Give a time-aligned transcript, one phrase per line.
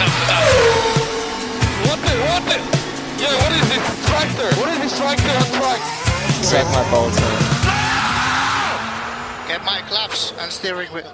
[0.00, 2.56] What the, what the?
[3.22, 4.48] Yeah, what is this tractor?
[4.60, 5.80] What is this tractor on track?
[6.42, 7.38] Suck my balls man.
[9.48, 11.12] Get my claps and steering wheel.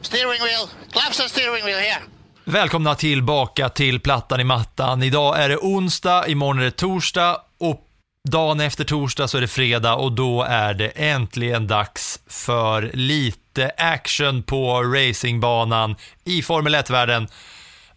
[0.00, 0.68] Steering wheel.
[0.92, 2.00] Claps and steering wheel here.
[2.44, 5.02] Välkomna tillbaka till Plattan i mattan.
[5.02, 7.80] Idag är det onsdag, imorgon är det torsdag och
[8.28, 13.70] dagen efter torsdag så är det fredag och då är det äntligen dags för lite
[13.76, 17.28] action på racingbanan i Formel 1-världen.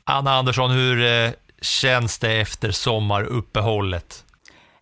[0.06, 4.26] Anna Andersson, hur eh, känns det efter sommaruppehållet?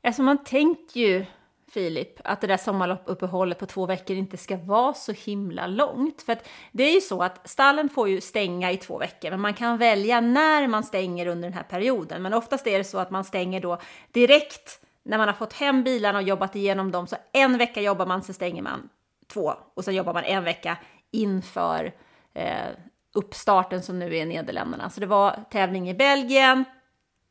[0.04, 1.26] Alltså man tänker ju,
[1.74, 6.22] Filip, att det där sommaruppehållet på två veckor inte ska vara så himla långt.
[6.22, 9.42] För att det är ju så att stallen får ju stänga i två veckor, men
[9.42, 12.22] man kan välja när man stänger under den här perioden.
[12.22, 15.84] Men oftast är det så att man stänger då direkt när man har fått hem
[15.84, 17.08] bilarna och jobbat igenom dem.
[17.08, 18.90] Så en vecka jobbar man, sen stänger man
[19.28, 20.78] två och sen jobbar man en vecka
[21.12, 21.94] inför
[22.34, 22.70] eh,
[23.14, 24.90] uppstarten som nu är i Nederländerna.
[24.90, 26.66] Så det var tävling i Belgien,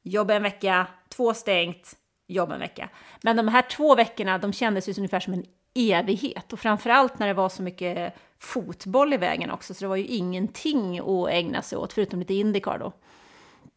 [0.02, 1.96] jobba en vecka, två stängt,
[2.28, 2.88] jobba en vecka.
[3.22, 6.52] Men de här två veckorna, de kändes ju ungefär som en evighet.
[6.52, 10.06] Och framförallt när det var så mycket fotboll i vägen också, så det var ju
[10.06, 12.92] ingenting att ägna sig åt, förutom lite Indycar då.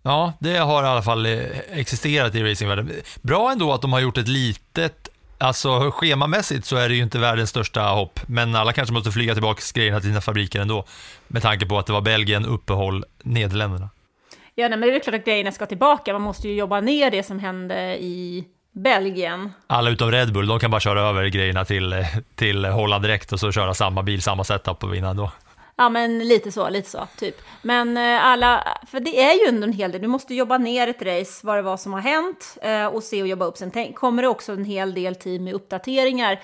[0.01, 1.25] Ja, det har i alla fall
[1.69, 2.91] existerat i racingvärlden.
[3.21, 5.09] Bra ändå att de har gjort ett litet
[5.43, 9.33] Alltså schemamässigt så är det ju inte världens största hopp, men alla kanske måste flyga
[9.33, 10.85] tillbaka grejerna till sina fabriker ändå,
[11.27, 13.89] med tanke på att det var Belgien, uppehåll, Nederländerna.
[14.55, 16.13] Ja, nej, men det är klart att grejerna ska tillbaka.
[16.13, 19.53] Man måste ju jobba ner det som hände i Belgien.
[19.67, 22.05] Alla utom Red Bull, de kan bara köra över grejerna till,
[22.35, 25.31] till Holland direkt och så köra samma bil, samma setup och vinna ändå.
[25.75, 27.41] Ja, men lite så, lite så, typ.
[27.61, 30.01] Men eh, alla, för det är ju ändå en hel del.
[30.01, 33.21] Du måste jobba ner ett race, vad det var som har hänt eh, och se
[33.21, 33.57] och jobba upp.
[33.57, 36.39] Sen kommer det också en hel del tid med uppdateringar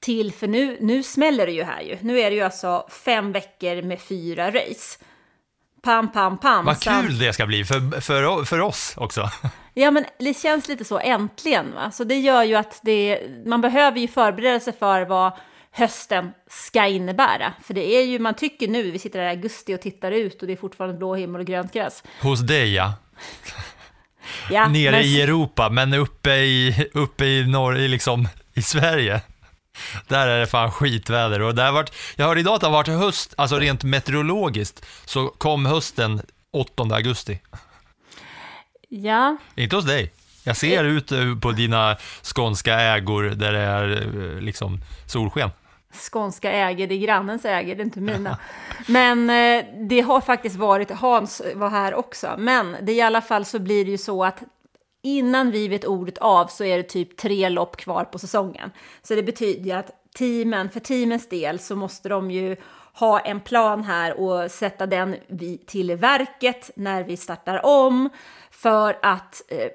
[0.00, 1.98] till, för nu, nu smäller det ju här ju.
[2.00, 4.98] Nu är det ju alltså fem veckor med fyra race.
[5.82, 6.64] Pam, pam, pam.
[6.64, 9.28] Vad kul det ska bli för, för, för oss också.
[9.74, 11.74] Ja, men det känns lite så äntligen.
[11.74, 11.90] Va?
[11.90, 15.32] Så det gör ju att det, man behöver ju förbereda sig för vad
[15.72, 17.52] hösten ska innebära.
[17.64, 20.40] För det är ju, man tycker nu, vi sitter där i augusti och tittar ut
[20.40, 22.02] och det är fortfarande blå himmel och grönt gräs.
[22.20, 22.94] Hos dig ja,
[24.50, 29.20] Ja, nere men- i Europa, men uppe i, uppe i norr, i liksom, i Sverige.
[30.08, 32.72] Där är det fan skitväder och det har varit, jag hörde idag att det har
[32.72, 36.20] varit höst, alltså rent meteorologiskt, så kom hösten
[36.52, 37.40] 8 augusti.
[38.88, 40.12] Ja, Inte hos dig.
[40.44, 45.50] Jag ser ut eh, på dina skånska ägor där det är eh, liksom solsken
[45.92, 48.38] skånska äger, det är grannens äger, det är inte mina.
[48.88, 53.44] Men eh, det har faktiskt varit, Hans var här också, men det, i alla fall
[53.44, 54.42] så blir det ju så att
[55.02, 58.70] innan vi vet ordet av så är det typ tre lopp kvar på säsongen.
[59.02, 62.56] Så det betyder ju att teamen, för teamens del så måste de ju
[62.94, 65.16] ha en plan här och sätta den
[65.66, 68.08] till verket när vi startar om
[68.50, 69.68] för att eh,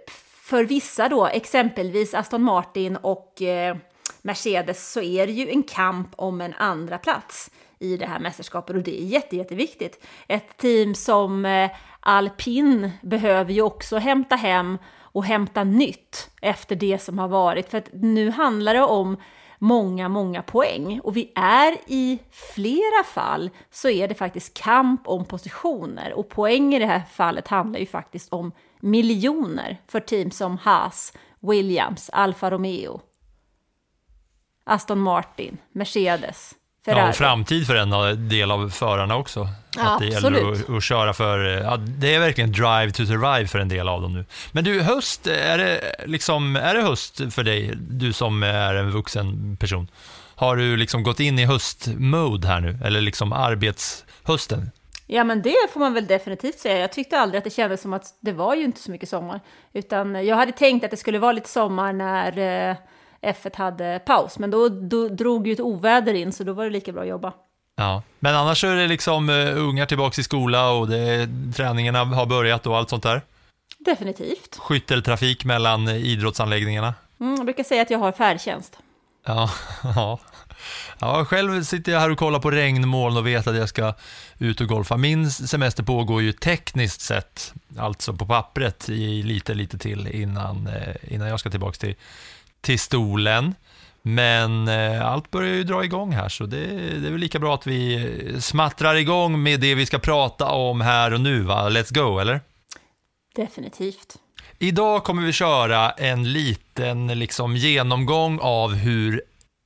[0.50, 3.78] för vissa då, exempelvis Aston Martin och eh,
[4.28, 8.76] Mercedes, så är det ju en kamp om en andra plats i det här mästerskapet
[8.76, 10.06] och det är jätte, jätteviktigt.
[10.28, 17.00] Ett team som eh, Alpin behöver ju också hämta hem och hämta nytt efter det
[17.02, 17.70] som har varit.
[17.70, 19.18] För att nu handlar det om
[19.60, 25.26] många, många poäng och vi är i flera fall så är det faktiskt kamp om
[25.26, 30.58] positioner och poäng i det här fallet handlar ju faktiskt om miljoner för team som
[30.58, 33.02] Haas, Williams, Alfa Romeo,
[34.68, 36.54] Aston Martin, Mercedes,
[36.86, 37.02] Ferrari.
[37.02, 39.48] Ja, och framtid för en del av förarna också.
[39.76, 43.48] Ja, att det gäller att, att köra för, ja, det är verkligen drive to survive
[43.48, 44.26] för en del av dem nu.
[44.52, 48.92] Men du, höst, är det, liksom, är det höst för dig, du som är en
[48.92, 49.88] vuxen person?
[50.36, 54.72] Har du liksom gått in i höstmode här nu, eller liksom arbetshösten?
[55.08, 56.78] Ja, men det får man väl definitivt säga.
[56.78, 59.40] Jag tyckte aldrig att det kändes som att det var ju inte så mycket sommar.
[59.74, 62.38] Utan jag hade tänkt att det skulle vara lite sommar när
[62.70, 62.76] eh,
[63.22, 64.40] F1 hade paus.
[64.40, 67.08] Men då, då drog ju ett oväder in, så då var det lika bra att
[67.08, 67.34] jobba.
[67.76, 72.26] Ja, men annars är det liksom uh, ungar tillbaka i skola och det, träningarna har
[72.26, 73.22] börjat och allt sånt där.
[73.80, 74.58] Definitivt.
[74.58, 76.94] Skytteltrafik mellan idrottsanläggningarna.
[77.20, 78.78] Mm, jag brukar säga att jag har färdtjänst.
[79.26, 79.50] Ja,
[79.96, 80.20] ja.
[81.00, 83.94] Ja, själv sitter jag här och kollar på regnmoln och vet att jag ska
[84.38, 84.98] ut och golfa.
[84.98, 91.14] Min semester pågår ju tekniskt sett, alltså på pappret, i lite, lite till innan, eh,
[91.14, 91.96] innan jag ska tillbaka till,
[92.68, 93.56] till stolen.
[94.02, 96.66] Men eh, allt börjar ju dra igång här, så det,
[97.00, 100.82] det är väl lika bra att vi smattrar igång med det vi ska prata om
[100.82, 101.70] här och nu, va?
[101.70, 102.42] Let's go, eller?
[103.36, 104.16] Definitivt.
[104.60, 109.22] Idag kommer vi köra en liten liksom, genomgång av hur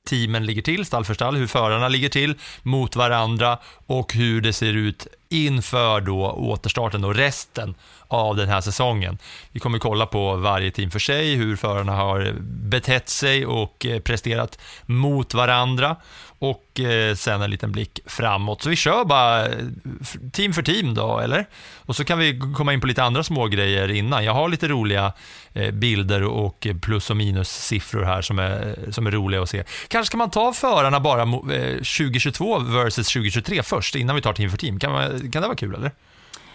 [0.08, 4.52] teamen ligger till, stall för stall, hur förarna ligger till mot varandra och hur det
[4.52, 7.74] ser ut inför då återstarten och resten
[8.12, 9.18] av den här säsongen.
[9.52, 14.00] Vi kommer kolla på varje team för sig, hur förarna har betett sig och eh,
[14.00, 15.96] presterat mot varandra
[16.38, 18.62] och eh, sen en liten blick framåt.
[18.62, 19.52] Så vi kör bara eh,
[20.32, 21.46] team för team då, eller?
[21.76, 24.24] Och så kan vi komma in på lite andra små grejer innan.
[24.24, 25.12] Jag har lite roliga
[25.72, 29.64] bilder och plus och minussiffror här som är, som är roliga att se.
[29.88, 34.58] Kanske ska man ta förarna bara 2022 versus 2023 först, innan vi tar team för
[34.58, 34.78] team.
[34.78, 35.90] Kan, man, kan det vara kul, eller?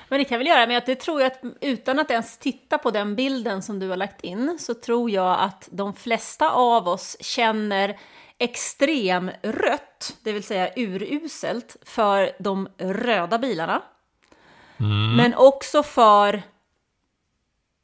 [0.10, 2.92] Men det kan väl göra, men det tror jag att utan att ens titta på
[2.92, 7.18] den bilden som du har lagt in så tror jag att de flesta av oss
[7.20, 7.98] känner
[8.38, 13.82] extrem rött, det vill säga uruselt, för de röda bilarna.
[14.80, 15.16] Mm.
[15.16, 16.44] Men också för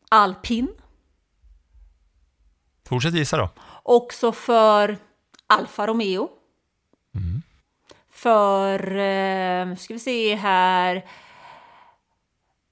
[0.10, 0.68] alpin.
[2.86, 3.50] Fortsätt gissa då.
[3.84, 4.98] Också för
[5.48, 6.30] Alfa Romeo.
[7.16, 7.42] Mm.
[8.12, 11.06] För, eh, ska vi se här,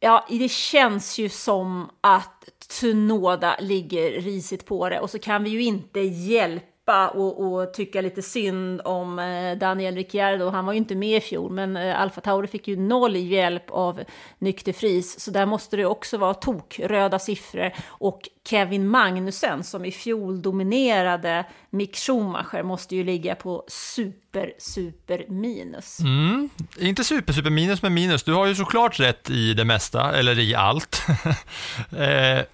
[0.04, 5.00] Ja, det känns ju som att Tsunoda ligger risigt på det.
[5.00, 6.71] Och så kan vi ju inte hjälpa
[7.10, 10.50] och, och tycka lite synd om eh, Daniel Ricciardo.
[10.50, 13.70] Han var ju inte med i fjol, men eh, Alfa Tauri fick ju noll hjälp
[13.70, 14.04] av
[14.40, 17.72] Nykter Fris, så där måste det också vara tokröda siffror.
[17.88, 25.26] Och Kevin Magnussen, som i fjol dominerade Mick Schumacher, måste ju ligga på super, super
[25.28, 26.00] minus.
[26.00, 26.50] Mm,
[26.80, 28.24] inte super, super minus, men minus.
[28.24, 31.02] Du har ju såklart rätt i det mesta, eller i allt.
[31.92, 32.46] eh,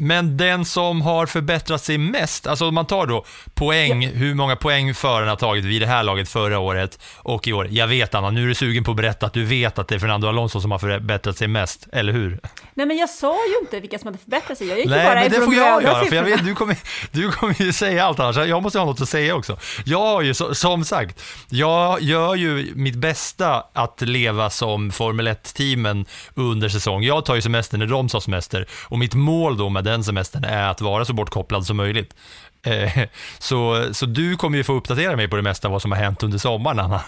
[0.00, 3.24] men den som har förbättrat sig mest, alltså om man tar då
[3.54, 4.10] poäng, ja.
[4.10, 7.68] hur många poäng förarna har tagit vid det här laget förra året och i år.
[7.70, 9.94] Jag vet Anna, nu är du sugen på att berätta att du vet att det
[9.94, 12.40] är Fernando Alonso som har förbättrat sig mest, eller hur?
[12.74, 15.20] Nej men jag sa ju inte vilka som hade förbättrat sig, jag gick Nej, bara
[15.20, 16.76] men det får jag göra, för jag vet, du kommer,
[17.10, 19.58] du kommer ju säga allt annars, jag måste ha något att säga också.
[19.84, 26.06] Jag har ju, som sagt, jag gör ju mitt bästa att leva som Formel 1-teamen
[26.34, 27.02] under säsong.
[27.02, 30.44] Jag tar ju semester när de tar semester och mitt mål då med den semestern
[30.44, 32.14] är att vara så bortkopplad som möjligt.
[32.62, 33.02] Eh,
[33.38, 36.22] så, så du kommer ju få uppdatera mig på det mesta vad som har hänt
[36.22, 37.00] under sommaren, Anna.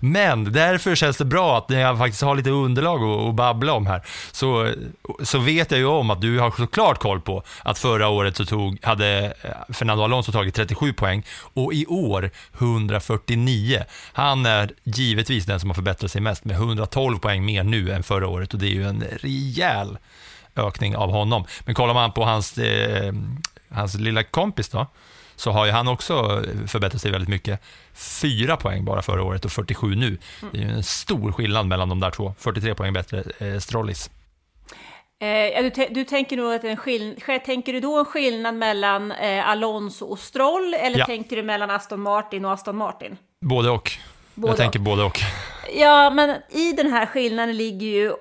[0.00, 3.86] Men därför känns det bra att när jag faktiskt har lite underlag att, babbla om
[3.86, 4.02] här,
[4.32, 4.72] så,
[5.22, 8.44] så vet jag ju om att du har såklart koll på att förra året så
[8.44, 11.22] tog, hade eh, Fernando Alonso tagit 37 poäng
[11.54, 13.84] och i år 149.
[14.12, 18.02] Han är givetvis den som har förbättrat sig mest med 112 poäng mer nu än
[18.02, 19.98] förra året och det är ju en rejäl
[20.56, 21.44] ökning av honom.
[21.64, 23.12] Men kollar man på hans, eh,
[23.68, 24.86] hans lilla kompis då,
[25.36, 27.60] så har ju han också förbättrat sig väldigt mycket.
[27.94, 30.18] Fyra poäng bara förra året och 47 nu.
[30.52, 32.34] Det är ju en stor skillnad mellan de där två.
[32.38, 34.10] 43 poäng bättre eh, Strollis.
[35.20, 39.48] Eh, du, du, tänker nog att en skill tänker du då en skillnad mellan eh,
[39.48, 41.06] Alonso och Stroll eller ja.
[41.06, 43.16] tänker du mellan Aston Martin och Aston Martin?
[43.40, 43.92] Både och.
[44.34, 45.20] Både jag tänker både och.
[45.76, 48.12] Ja, men i den här skillnaden ligger ju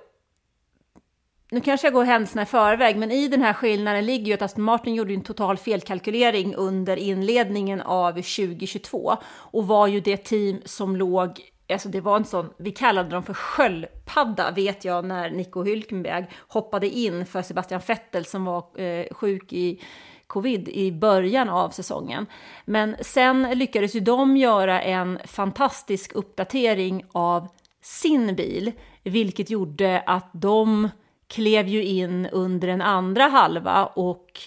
[1.55, 4.41] nu kanske jag går händelserna i förväg, men i den här skillnaden ligger ju att
[4.41, 10.61] Aston Martin gjorde en total felkalkylering under inledningen av 2022 och var ju det team
[10.65, 15.29] som låg Alltså det var en sån, vi kallade dem för sköldpadda vet jag när
[15.29, 19.81] Nico Hülkenberg hoppade in för Sebastian Vettel som var eh, sjuk i
[20.27, 22.25] covid i början av säsongen.
[22.65, 27.47] Men sen lyckades ju de göra en fantastisk uppdatering av
[27.81, 28.71] sin bil,
[29.03, 30.89] vilket gjorde att de
[31.35, 34.39] klev ju in under den andra halva och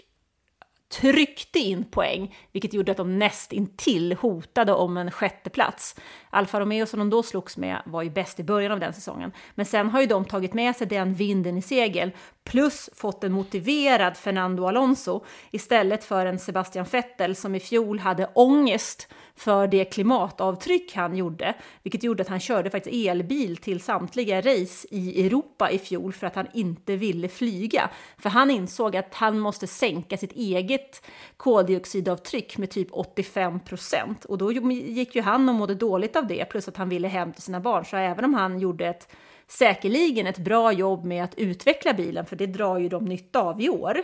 [1.00, 6.00] tryckte in poäng, vilket gjorde att de näst intill hotade om en sjätteplats.
[6.30, 9.33] Alfa Romeo som de då slogs med var ju bäst i början av den säsongen,
[9.54, 12.11] men sen har ju de tagit med sig den vinden i segel,
[12.48, 18.30] plus fått en motiverad Fernando Alonso istället för en Sebastian Vettel som i fjol hade
[18.34, 24.40] ångest för det klimatavtryck han gjorde, vilket gjorde att han körde faktiskt elbil till samtliga
[24.40, 27.90] race i Europa i fjol för att han inte ville flyga.
[28.18, 34.38] För han insåg att han måste sänka sitt eget koldioxidavtryck med typ 85 procent och
[34.38, 37.42] då gick ju han och mådde dåligt av det, plus att han ville hem till
[37.42, 37.84] sina barn.
[37.84, 39.08] Så även om han gjorde ett
[39.48, 43.60] säkerligen ett bra jobb med att utveckla bilen, för det drar ju de nytta av
[43.60, 44.02] i år,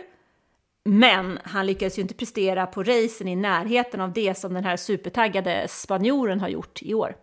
[0.87, 4.77] Men han lyckades ju inte prestera på racen i närheten av det som den här
[4.77, 7.15] supertaggade spanjoren har gjort i år.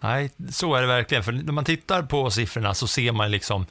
[0.00, 1.24] Nej, så är det verkligen.
[1.24, 3.66] För när man tittar på siffrorna så ser man liksom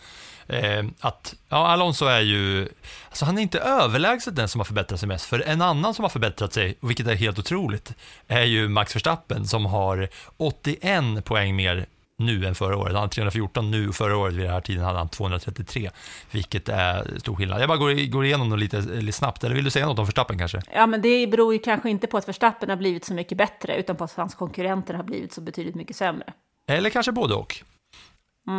[0.48, 2.70] eh, att ja, Alonso är ju,
[3.10, 5.25] alltså han är inte överlägset den som har förbättrat sig mest.
[5.25, 7.93] För en annan som har förbättrat sig, vilket är helt otroligt,
[8.27, 11.86] är ju Max Verstappen som har 81 poäng mer
[12.25, 12.94] nu än förra året.
[12.94, 15.90] Han har 314 nu, förra året vid den här tiden hade han 233,
[16.32, 17.62] vilket är stor skillnad.
[17.62, 20.06] Jag bara går, går igenom dem lite, lite snabbt, eller vill du säga något om
[20.06, 20.62] Verstappen kanske?
[20.74, 23.75] Ja, men det beror ju kanske inte på att Verstappen har blivit så mycket bättre,
[23.75, 26.34] utan på att hans konkurrenter har blivit så betydligt mycket sämre.
[26.68, 27.63] Eller kanske både och.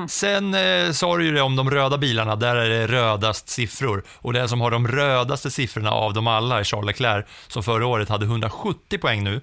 [0.09, 4.05] Sen eh, sa du ju det om de röda bilarna, där är det rödast siffror.
[4.09, 7.87] Och den som har de rödaste siffrorna av dem alla är Charles Leclerc, som förra
[7.87, 9.41] året hade 170 poäng nu.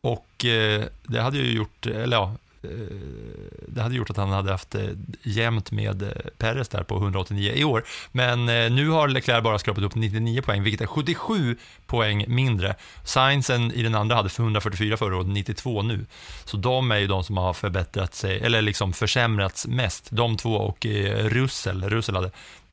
[0.00, 2.96] Och eh, det hade ju gjort, eller ja, eh, Eh,
[3.68, 4.82] det hade gjort att han hade haft eh,
[5.22, 7.84] jämnt med eh, Perez där på 189 i år.
[8.12, 11.56] Men nu har Leclerc bara skrapat upp 99 poäng, vilket är 77
[11.86, 12.74] poäng mindre.
[13.04, 16.06] Sainzen i den andra hade 144 förra året, 92 nu.
[16.44, 20.08] Så de är ju de som har förbättrat sig, eller liksom försämrats mest.
[20.10, 20.86] De två och
[21.28, 22.30] Russell, Russell hade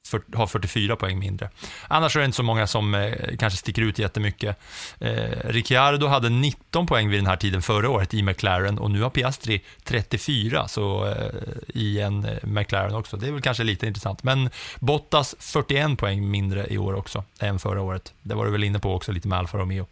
[0.07, 1.49] för, har 44 poäng mindre.
[1.87, 4.57] Annars är det inte så många som eh, kanske sticker ut jättemycket.
[4.99, 5.11] Eh,
[5.45, 9.09] Ricciardo hade 19 poäng vid den här tiden förra året i McLaren och nu har
[9.09, 11.31] Piastri 34 så, eh,
[11.67, 13.17] i en eh, McLaren också.
[13.17, 14.23] Det är väl kanske lite intressant.
[14.23, 18.13] Men Bottas 41 poäng mindre i år också än förra året.
[18.21, 19.87] Det var du väl inne på också lite med Alfa Romeo.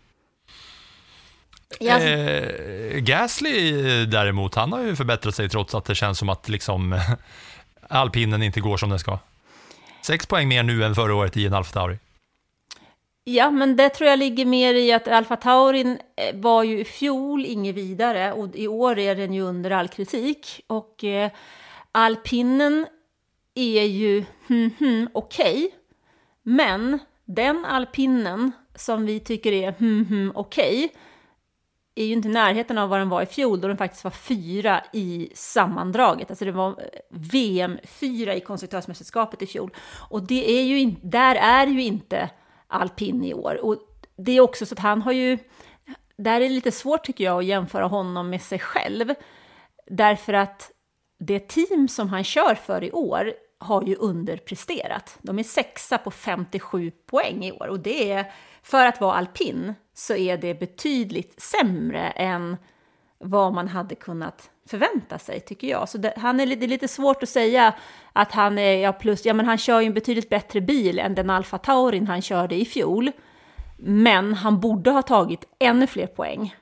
[1.80, 6.50] Ja, Eh, Gasly däremot, han har ju förbättrat sig trots att det känns som att
[6.50, 7.00] liksom
[7.90, 9.20] alpinen inte går som den ska.
[10.02, 11.98] Sex poäng mer nu än förra året i en Alfa Tauri.
[13.24, 16.86] Ja, men det tror jag ligger mer i att Alfa Taurin eh, var ju i
[16.86, 20.62] fjol inget vidare och i år är den ju under all kritik.
[20.68, 21.32] Och eh,
[21.92, 22.88] alpinen
[23.56, 25.72] är ju hmm, hmm, okej,
[26.44, 30.94] men den alpinen som vi tycker är hmm, hmm, okej
[32.02, 34.12] är ju inte i närheten av vad den var i fjol då den faktiskt var
[34.12, 36.30] fyra i sammandraget.
[36.30, 36.76] Alltså det var eh,
[37.10, 39.72] VM-fyra i konstruktörsmästerskapet i fjol.
[40.10, 42.30] Och det är ju in, där är ju inte
[42.68, 43.66] alpin i år.
[43.66, 43.78] Och
[44.18, 45.38] det är också så att han har ju,
[46.18, 49.14] där är det lite svårt tycker jag att jämföra honom med sig själv.
[49.88, 50.72] Därför att
[51.20, 55.18] det team som han kör för i år har ju underpresterat.
[55.22, 58.32] De är sexa på 57 poäng i år och det är,
[58.64, 62.58] för att vara alpin, så är det betydligt sämre än
[63.20, 65.90] vad man hade kunnat förvänta sig, tycker jag.
[65.90, 67.74] Så det, han är, det är lite svårt att säga
[68.14, 71.16] att han är, ja plus, ja men han kör ju en betydligt bättre bil än
[71.16, 73.12] den Alfa Taurin han körde i fjol.
[73.78, 76.56] Men han borde ha tagit ännu fler poäng,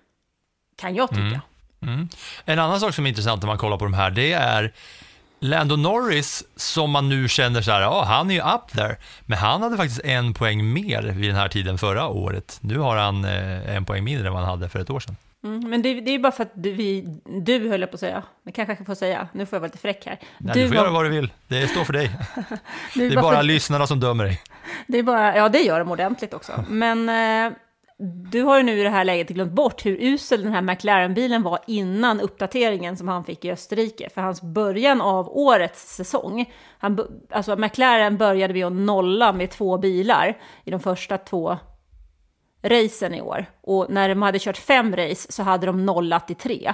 [0.76, 1.22] kan jag tycka.
[1.22, 1.42] Mm.
[1.82, 2.10] mm.
[2.46, 4.74] En annan sak som är intressant när man kollar på de här, det är
[5.40, 9.38] Lando Norris, som man nu känner så här, ja, han är ju up there, men
[9.38, 12.58] han hade faktiskt en poäng mer vid den här tiden förra året.
[12.62, 15.16] Nu har han eh, en poäng mindre än vad han hade för ett år sedan.
[15.44, 18.00] Mm, men det, det är bara för att du, vi, du höll jag på att
[18.00, 20.20] säga, men kanske jag får säga, nu får jag vara lite fräck här.
[20.38, 22.12] Nej, du, får var- göra vad du vill, det står för dig.
[22.94, 24.42] det Det är bara för- lyssnarna som dömer dig.
[24.88, 26.66] Det är bara, ja det gör de ordentligt också.
[26.70, 27.58] Men eh,
[28.32, 31.44] du har ju nu i det här läget glömt bort hur usel den här McLaren-bilen
[31.44, 34.10] var innan uppdateringen som han fick i Österrike.
[34.14, 37.00] För hans början av årets säsong, han,
[37.30, 41.58] alltså McLaren började med att nolla med två bilar i de första två
[42.64, 43.46] racen i år.
[43.62, 46.74] Och när de hade kört fem race så hade de nollat i tre.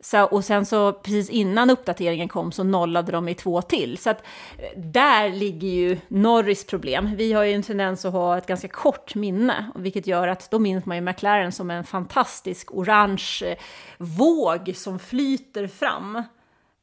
[0.00, 3.98] Så, och sen så precis innan uppdateringen kom så nollade de i två till.
[3.98, 4.22] Så att
[4.58, 7.16] eh, där ligger ju Norris problem.
[7.16, 10.58] Vi har ju en tendens att ha ett ganska kort minne, vilket gör att då
[10.58, 13.56] minns man ju McLaren som en fantastisk orange eh,
[13.98, 16.22] våg som flyter fram.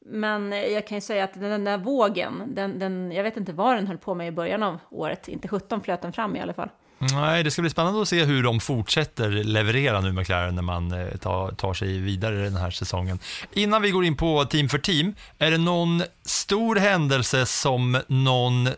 [0.05, 3.53] Men eh, jag kan ju säga att den där vågen, den, den, jag vet inte
[3.53, 6.41] vad den höll på med i början av året, inte 17 flöt den fram i
[6.41, 6.69] alla fall.
[7.13, 10.91] Nej, det ska bli spännande att se hur de fortsätter leverera nu McLaren när man
[10.91, 13.19] eh, tar, tar sig vidare den här säsongen.
[13.53, 18.69] Innan vi går in på team för team, är det någon stor händelse som någon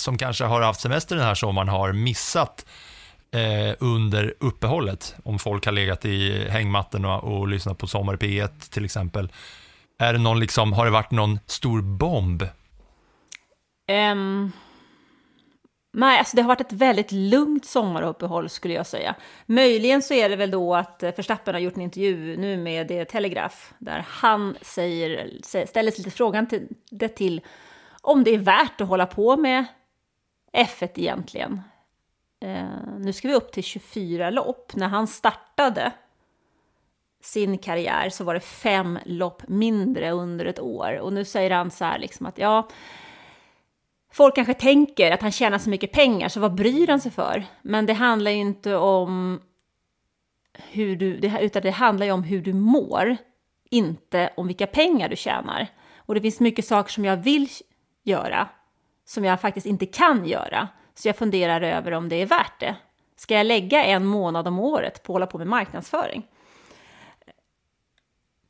[0.00, 2.66] som kanske har haft semester den här sommaren har missat
[3.34, 5.14] eh, under uppehållet?
[5.24, 9.32] Om folk har legat i hängmattorna och, och lyssnat på Sommar P1 till exempel.
[9.98, 12.42] Är det någon liksom, har det varit någon stor bomb?
[14.12, 14.52] Um
[15.96, 19.14] nej, alltså det har varit ett väldigt lugnt sommaruppehåll skulle jag säga.
[19.46, 23.04] Möjligen så är det väl då att Verstappen har gjort en intervju nu med The
[23.04, 25.30] Telegraph där han säger,
[25.66, 27.40] ställer sig lite frågan till, det till
[28.00, 29.64] om det är värt att hålla på med
[30.52, 31.60] F1 egentligen.
[32.40, 32.64] Eh,
[32.98, 34.76] nu ska vi upp till 24 lopp.
[34.76, 35.92] När han startade
[37.22, 40.98] sin karriär så var det fem lopp mindre under ett år.
[40.98, 42.68] Och nu säger han så här liksom att ja,
[44.16, 47.44] folk kanske tänker att han tjänar så mycket pengar, så vad bryr han sig för?
[47.62, 49.40] Men det handlar ju inte om
[50.70, 53.16] hur du, det, utan det handlar ju om hur du mår,
[53.70, 55.66] inte om vilka pengar du tjänar.
[55.96, 57.48] Och det finns mycket saker som jag vill
[58.02, 58.48] göra,
[59.04, 60.68] som jag faktiskt inte kan göra.
[60.94, 62.76] Så jag funderar över om det är värt det.
[63.16, 66.26] Ska jag lägga en månad om året på att hålla på med marknadsföring?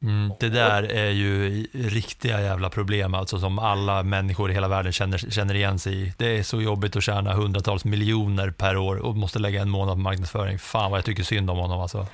[0.06, 4.92] Mm, det där är ju riktiga jävla problem, alltså som alla människor i hela världen
[4.92, 6.12] känner, känner igen sig i.
[6.18, 9.94] Det är så jobbigt att tjäna hundratals miljoner per år och måste lägga en månad
[9.94, 10.58] på marknadsföring.
[10.58, 12.06] Fan vad jag tycker synd om honom alltså.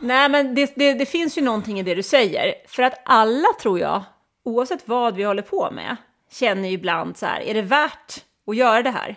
[0.00, 2.54] Nej, men det, det, det finns ju någonting i det du säger.
[2.68, 4.02] För att alla, tror jag,
[4.44, 5.96] oavsett vad vi håller på med,
[6.32, 8.14] känner ju ibland så här, är det värt
[8.46, 9.16] att göra det här?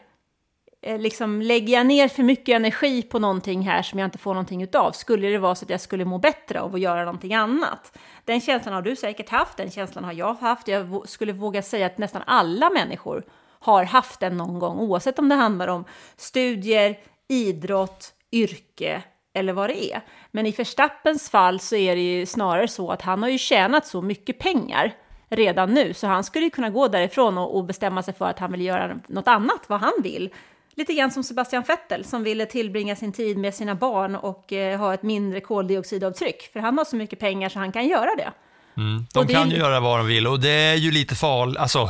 [0.82, 4.34] Eh, liksom, lägger jag ner för mycket energi på någonting här som jag inte får
[4.34, 7.34] någonting utav, skulle det vara så att jag skulle må bättre av att göra någonting
[7.34, 7.98] annat?
[8.26, 10.68] Den känslan har du säkert haft, den känslan har jag haft.
[10.68, 13.24] Jag skulle våga säga att nästan alla människor
[13.60, 15.86] har haft den någon gång, oavsett om det handlar om
[16.18, 20.02] studier, idrott, yrke eller vad det är.
[20.32, 23.88] Men i Verstappens fall så är det ju snarare så att han har ju tjänat
[23.88, 24.94] så mycket pengar
[25.30, 28.52] redan nu, så han skulle kunna gå därifrån och, och bestämma sig för att han
[28.52, 30.30] vill göra något annat, vad han vill.
[30.76, 34.80] Lite grann som Sebastian Vettel som ville tillbringa sin tid med sina barn och eh,
[34.80, 36.50] ha ett mindre koldioxidavtryck.
[36.54, 38.32] För han har så mycket pengar så han kan göra det.
[38.78, 39.52] Mm, de kan är...
[39.52, 41.58] ju göra vad de vill och det är ju lite farligt.
[41.58, 41.90] Alltså,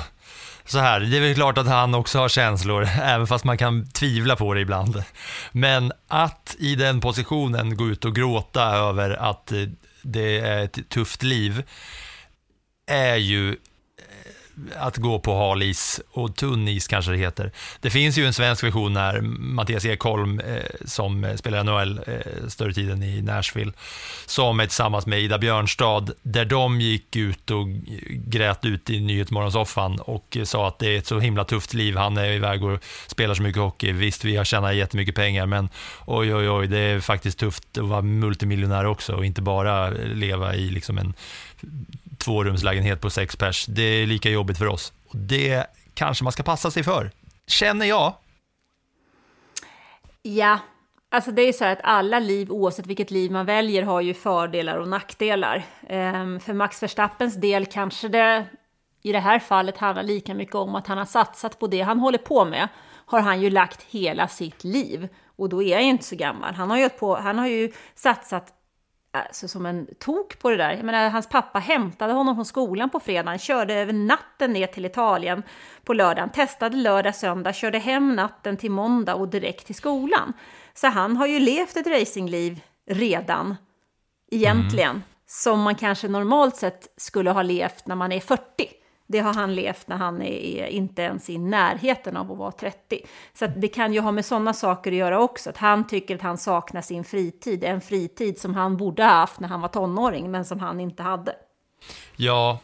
[0.65, 3.89] så här, det är väl klart att han också har känslor, även fast man kan
[3.89, 5.03] tvivla på det ibland.
[5.51, 9.53] Men att i den positionen gå ut och gråta över att
[10.01, 11.63] det är ett tufft liv
[12.87, 13.55] är ju
[14.75, 17.51] att gå på hal is och tunn is kanske det heter.
[17.79, 22.73] Det finns ju en svensk version när Mattias Ekholm eh, som spelar NHL eh, större
[22.73, 23.71] tiden i Nashville,
[24.25, 27.67] som är tillsammans med Ida Björnstad, där de gick ut och
[28.09, 31.95] grät ut i Nyhetsmorgonsoffan och sa att det är ett så himla tufft liv.
[31.95, 33.91] Han är iväg och spelar så mycket hockey.
[33.91, 35.69] Visst, vi har tjänat jättemycket pengar, men
[36.05, 40.55] oj, oj, oj, det är faktiskt tufft att vara multimiljonär också och inte bara leva
[40.55, 41.13] i liksom en
[42.29, 43.65] tvårumslägenhet på sex pers.
[43.65, 44.93] Det är lika jobbigt för oss.
[45.07, 47.11] Och det kanske man ska passa sig för,
[47.47, 48.13] känner jag.
[50.21, 50.59] Ja,
[51.11, 54.13] alltså det är så här att alla liv, oavsett vilket liv man väljer, har ju
[54.13, 55.65] fördelar och nackdelar.
[55.87, 58.45] Ehm, för Max Verstappens del kanske det
[59.01, 61.99] i det här fallet handlar lika mycket om att han har satsat på det han
[61.99, 62.67] håller på med,
[63.05, 65.07] har han ju lagt hela sitt liv.
[65.35, 66.53] Och då är jag inte så gammal.
[66.53, 68.53] Han har ju, på, han har ju satsat
[69.11, 70.71] alltså, som en tok på det där.
[70.71, 74.85] Jag menar, hans pappa hämtade honom från skolan på fredagen, körde över natten ner till
[74.85, 75.43] Italien
[75.83, 80.33] på lördagen, testade lördag, söndag, körde hem natten till måndag och direkt till skolan.
[80.73, 83.55] Så han har ju levt ett racingliv redan,
[84.31, 85.03] egentligen, mm.
[85.25, 88.43] som man kanske normalt sett skulle ha levt när man är 40.
[89.11, 93.01] Det har han levt när han är inte ens i närheten av att vara 30.
[93.33, 95.49] Så det kan ju ha med sådana saker att göra också.
[95.49, 97.63] Att han tycker att han saknar sin fritid.
[97.63, 101.03] En fritid som han borde ha haft när han var tonåring, men som han inte
[101.03, 101.35] hade.
[102.15, 102.59] Ja,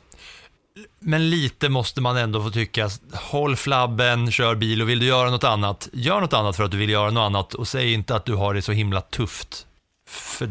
[1.00, 5.30] men lite måste man ändå få tycka, håll flabben, kör bil och vill du göra
[5.30, 8.16] något annat, gör något annat för att du vill göra något annat och säg inte
[8.16, 9.68] att du har det så himla tufft.
[10.08, 10.50] För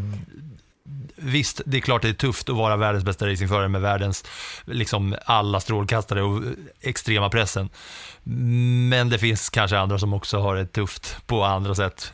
[1.24, 4.24] visst, det är klart det är tufft att vara världens bästa racingförare med världens,
[4.64, 6.42] liksom alla strålkastare och
[6.80, 7.68] extrema pressen.
[8.90, 12.12] Men det finns kanske andra som också har det tufft på andra sätt.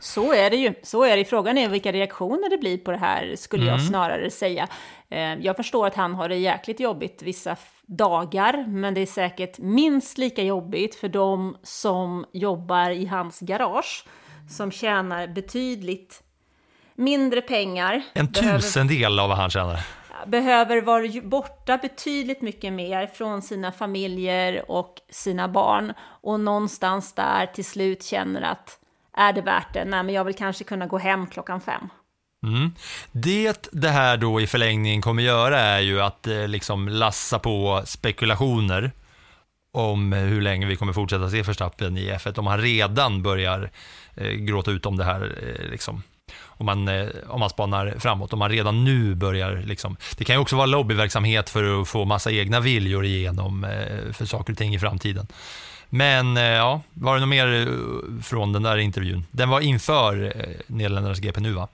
[0.00, 0.74] Så är det ju.
[0.82, 1.24] Så är det.
[1.24, 3.74] Frågan är vilka reaktioner det blir på det här, skulle mm.
[3.74, 4.68] jag snarare säga.
[5.10, 9.58] Eh, jag förstår att han har det jäkligt jobbigt vissa dagar, men det är säkert
[9.58, 14.04] minst lika jobbigt för de som jobbar i hans garage,
[14.50, 16.22] som tjänar betydligt
[16.98, 18.02] mindre pengar.
[18.12, 19.80] En tusendel behöver, av vad han tjänar.
[20.26, 25.92] Behöver vara borta betydligt mycket mer från sina familjer och sina barn.
[26.00, 28.78] Och någonstans där till slut känner att
[29.16, 29.84] är det värt det?
[29.84, 31.88] Nej, men jag vill kanske kunna gå hem klockan fem.
[32.42, 32.72] Mm.
[33.12, 37.82] Det det här då i förlängningen kommer göra är ju att eh, liksom lassa på
[37.84, 38.92] spekulationer
[39.72, 43.70] om hur länge vi kommer fortsätta se Verstappen i F1, om han redan börjar
[44.14, 46.02] eh, gråta ut om det här eh, liksom,
[46.44, 49.96] om man, eh, om man spanar framåt, om man redan nu börjar liksom.
[50.18, 54.24] Det kan ju också vara lobbyverksamhet för att få massa egna viljor igenom eh, för
[54.24, 55.26] saker och ting i framtiden.
[55.88, 57.68] Men eh, ja, var det något mer
[58.22, 59.24] från den där intervjun?
[59.30, 60.32] Den var inför
[60.66, 61.68] Nederländernas GP nu va?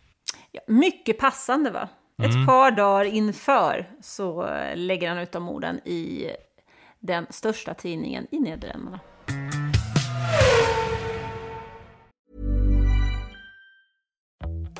[0.53, 1.89] Ja, mycket passande va?
[2.23, 2.47] Ett mm.
[2.47, 6.27] par dagar inför så lägger han ut de orden i
[7.01, 9.01] den största tidningen i Nederländerna.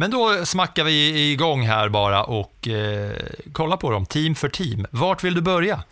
[0.00, 3.16] Men då smackar vi igång här bara och eh,
[3.52, 4.86] kollar på dem, team för team.
[4.90, 5.84] Vart vill du börja?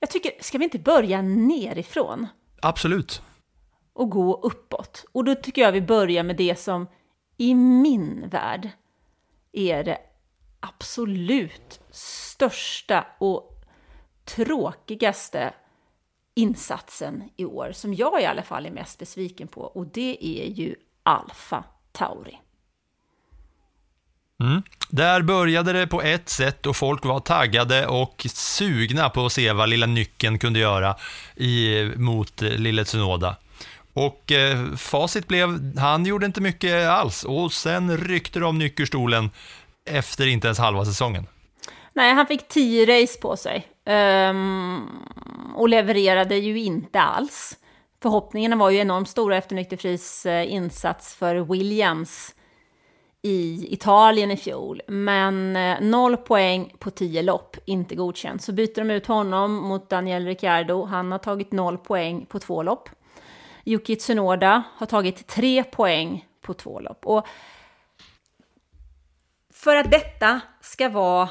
[0.00, 2.26] Jag tycker, ska vi inte börja nerifrån
[2.62, 3.22] Absolut.
[3.92, 5.04] och gå uppåt?
[5.12, 6.86] Och då tycker jag vi börjar med det som
[7.36, 8.70] i min värld
[9.52, 9.98] är det
[10.60, 13.64] absolut största och
[14.24, 15.54] tråkigaste
[16.34, 20.46] insatsen i år, som jag i alla fall är mest besviken på, och det är
[20.46, 22.40] ju Alfa Tauri.
[24.42, 24.62] Mm.
[24.88, 29.52] Där började det på ett sätt och folk var taggade och sugna på att se
[29.52, 30.94] vad lilla nyckeln kunde göra
[31.36, 33.36] i, mot eh, lille Tsunoda.
[33.92, 39.30] Och eh, facit blev, han gjorde inte mycket alls och sen ryckte de nyckelstolen
[39.90, 41.26] efter inte ens halva säsongen.
[41.92, 43.66] Nej, han fick tio race på sig
[44.30, 44.88] um,
[45.54, 47.56] och levererade ju inte alls.
[48.02, 52.34] Förhoppningarna var ju enormt stora efter Nyckelfris eh, insats för Williams
[53.26, 58.42] i Italien i fjol, men eh, noll poäng på tio lopp, inte godkänt.
[58.42, 62.62] Så byter de ut honom mot Daniel Ricciardo, han har tagit noll poäng på två
[62.62, 62.88] lopp.
[63.64, 67.06] Yuki Tsunoda har tagit tre poäng på två lopp.
[67.06, 67.26] Och
[69.50, 71.28] för att detta ska vara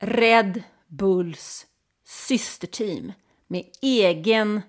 [0.00, 1.66] Red Bulls
[2.04, 3.12] systerteam
[3.46, 4.62] med egen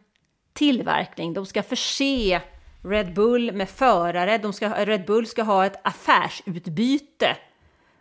[0.53, 2.41] tillverkning, de ska förse
[2.83, 7.37] Red Bull med förare, de ska, Red Bull ska ha ett affärsutbyte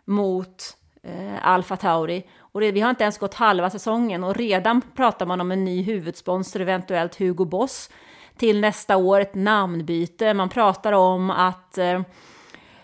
[0.05, 2.27] mot eh, Alfa Tauri.
[2.39, 5.65] Och det, vi har inte ens gått halva säsongen och redan pratar man om en
[5.65, 7.89] ny huvudsponsor, eventuellt Hugo Boss,
[8.37, 10.33] till nästa år, ett namnbyte.
[10.33, 12.01] Man pratar om att eh,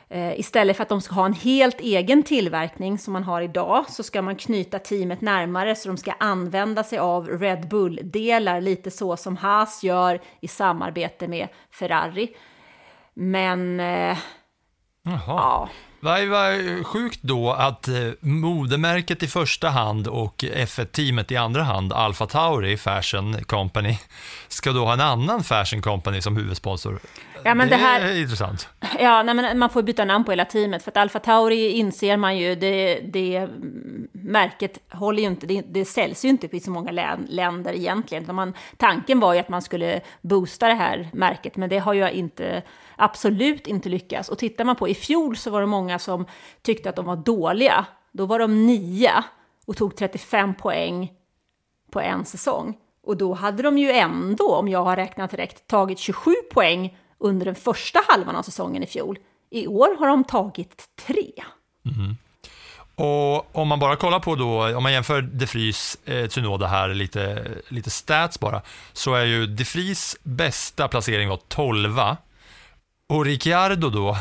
[0.10, 3.86] eh, istället för att de ska ha en helt egen tillverkning som man har idag
[3.90, 8.92] så ska man knyta teamet närmare så de ska använda sig av Red Bull-delar, lite
[8.92, 12.30] så som Haas gör i samarbete med Ferrari.
[13.14, 13.80] Men...
[13.80, 14.18] Eh,
[15.04, 15.22] Jaha.
[15.28, 15.70] ja.
[16.00, 21.94] Vad var sjukt då att eh, modemärket i första hand och F1-teamet i andra hand,
[21.94, 23.98] Alfa Tauri Fashion Company,
[24.48, 27.00] ska då ha en annan Fashion Company som huvudsponsor.
[27.44, 28.70] Ja, men det här- är intressant.
[29.00, 32.18] Ja, nej, men man får byta namn på hela teamet för att Alfa Tauri inser
[32.18, 33.48] man ju, det, det
[34.12, 38.36] märket håller ju inte, det, det säljs ju inte i så många län, länder egentligen.
[38.36, 42.12] Man, tanken var ju att man skulle boosta det här märket, men det har ju
[42.12, 42.62] inte,
[42.98, 44.30] absolut inte lyckas.
[44.30, 46.26] Och tittar man på i fjol så var det många som
[46.62, 47.86] tyckte att de var dåliga.
[48.12, 49.24] Då var de nia
[49.66, 51.12] och tog 35 poäng
[51.92, 52.78] på en säsong.
[53.04, 57.46] Och då hade de ju ändå, om jag har räknat rätt, tagit 27 poäng under
[57.46, 59.20] den första halvan av säsongen i fjol.
[59.50, 61.32] I år har de tagit tre.
[61.84, 62.16] Mm-hmm.
[62.96, 66.90] Och om man bara kollar på då, om man jämför De Vries, eh, Tsunoda här,
[66.90, 68.62] lite, lite stats bara,
[68.94, 72.00] så är ju De Vries bästa placering var 12
[73.08, 74.18] och Ricciardo då,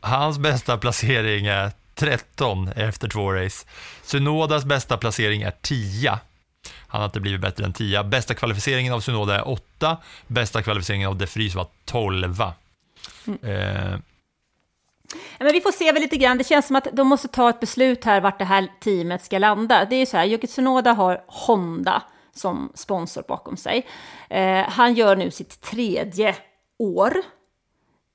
[0.00, 3.66] hans bästa placering är 13 efter två race.
[4.02, 6.18] Sunodas bästa placering är 10.
[6.86, 8.04] Han har inte blivit bättre än 10.
[8.04, 9.96] Bästa kvalificeringen av Sunoda är 8.
[10.26, 12.40] Bästa kvalificeringen av De Vries var 12.
[12.42, 12.50] Eh,
[15.38, 16.38] Men vi får se väl lite grann.
[16.38, 19.38] Det känns som att de måste ta ett beslut här vart det här teamet ska
[19.38, 19.84] landa.
[19.84, 22.02] Det är ju så här, Yuki Tsunoda har Honda
[22.34, 23.86] som sponsor bakom sig.
[24.30, 26.36] Eh, han gör nu sitt tredje
[26.78, 27.12] år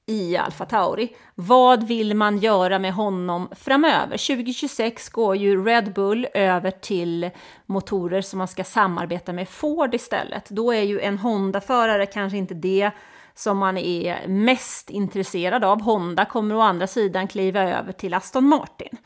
[0.08, 1.16] i Alfa Tauri.
[1.36, 4.18] Vad vill man göra med honom framöver?
[4.18, 7.30] 2026 går ju Red Bull över till
[7.66, 10.50] motorer som man ska samarbeta med Ford istället.
[10.50, 12.92] Då är ju en Honda-förare kanske inte det
[13.34, 15.82] som man är mest intresserad av.
[15.82, 18.98] Honda kommer å andra sidan kliva över till Aston Martin.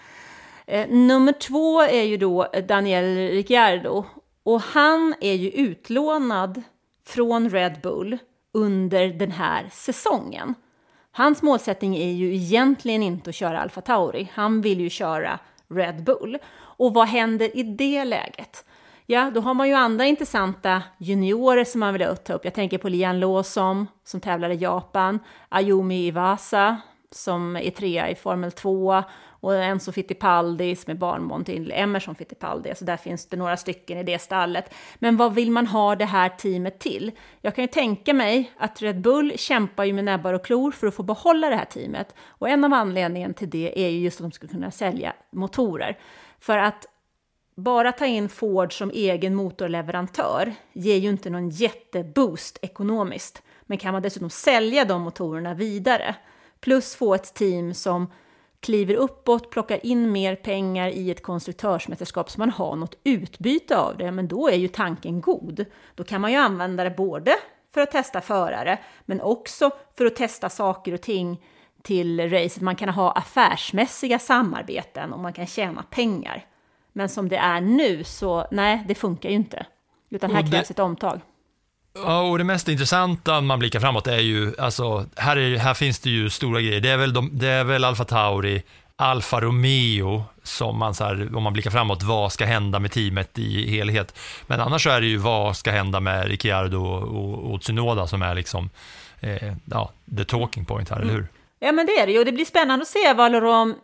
[0.66, 4.06] Eh, nummer två är ju då Daniel Ricciardo
[4.44, 6.64] och han är ju utlånad
[7.08, 8.18] från Red Bull
[8.54, 10.56] under den här säsongen.
[11.12, 16.04] Hans målsättning är ju egentligen inte att köra Alfa Tauri, han vill ju köra Red
[16.04, 16.38] Bull.
[16.60, 18.66] Och vad händer i det läget?
[19.06, 22.46] Ja, då har man ju andra intressanta juniorer som man vill ta upp.
[22.46, 25.20] Jag tänker på Lian Lawson som tävlar i Japan,
[25.50, 26.78] Ayumi Iwasa
[27.12, 29.04] som är trea i Formel 2
[29.40, 32.76] och Enzo Fittipaldi som är barnbarn till Emerson Fittipaldi.
[32.76, 34.74] Så där finns det några stycken i det stallet.
[34.96, 37.12] Men vad vill man ha det här teamet till?
[37.42, 40.88] Jag kan ju tänka mig att Red Bull kämpar ju med näbbar och klor för
[40.88, 42.16] att få behålla det här teamet.
[42.28, 45.98] Och en av anledningarna till det är ju just att de ska kunna sälja motorer.
[46.40, 46.86] För att
[47.56, 53.42] bara ta in Ford som egen motorleverantör ger ju inte någon jätteboost ekonomiskt.
[53.62, 56.16] Men kan man dessutom sälja de motorerna vidare,
[56.60, 58.08] plus få ett team som
[58.60, 63.98] kliver uppåt, plockar in mer pengar i ett konstruktörsmästerskap så man har något utbyte av
[63.98, 65.66] det, men då är ju tanken god.
[65.96, 67.36] Då kan man ju använda det både
[67.74, 71.42] för att testa förare, men också för att testa saker och ting
[71.82, 72.62] till racet.
[72.62, 76.46] Man kan ha affärsmässiga samarbeten och man kan tjäna pengar.
[76.94, 79.66] Men som det är nu så nej, det funkar ju inte.
[80.10, 81.22] Utan här krävs ett omtag.
[82.06, 85.74] Ja, och det mest intressanta när man blickar framåt är ju, alltså, här, är, här
[85.74, 86.82] finns det ju stora grejer.
[86.82, 88.64] Det är väl, de, det är väl Alfa Tauri,
[88.96, 93.40] Alfa Romeo, som man så här, om man blickar framåt, vad ska hända med teamet
[93.40, 94.20] i helhet?
[94.48, 98.22] Men annars så är det ju vad ska hända med Ricciardo och, och Tsunoda som
[98.22, 98.70] är liksom,
[99.20, 101.28] eh, ja, the talking point här, eller hur?
[101.60, 102.20] Ja, men det är det ju.
[102.20, 103.78] Och det blir spännande att se vad Laurent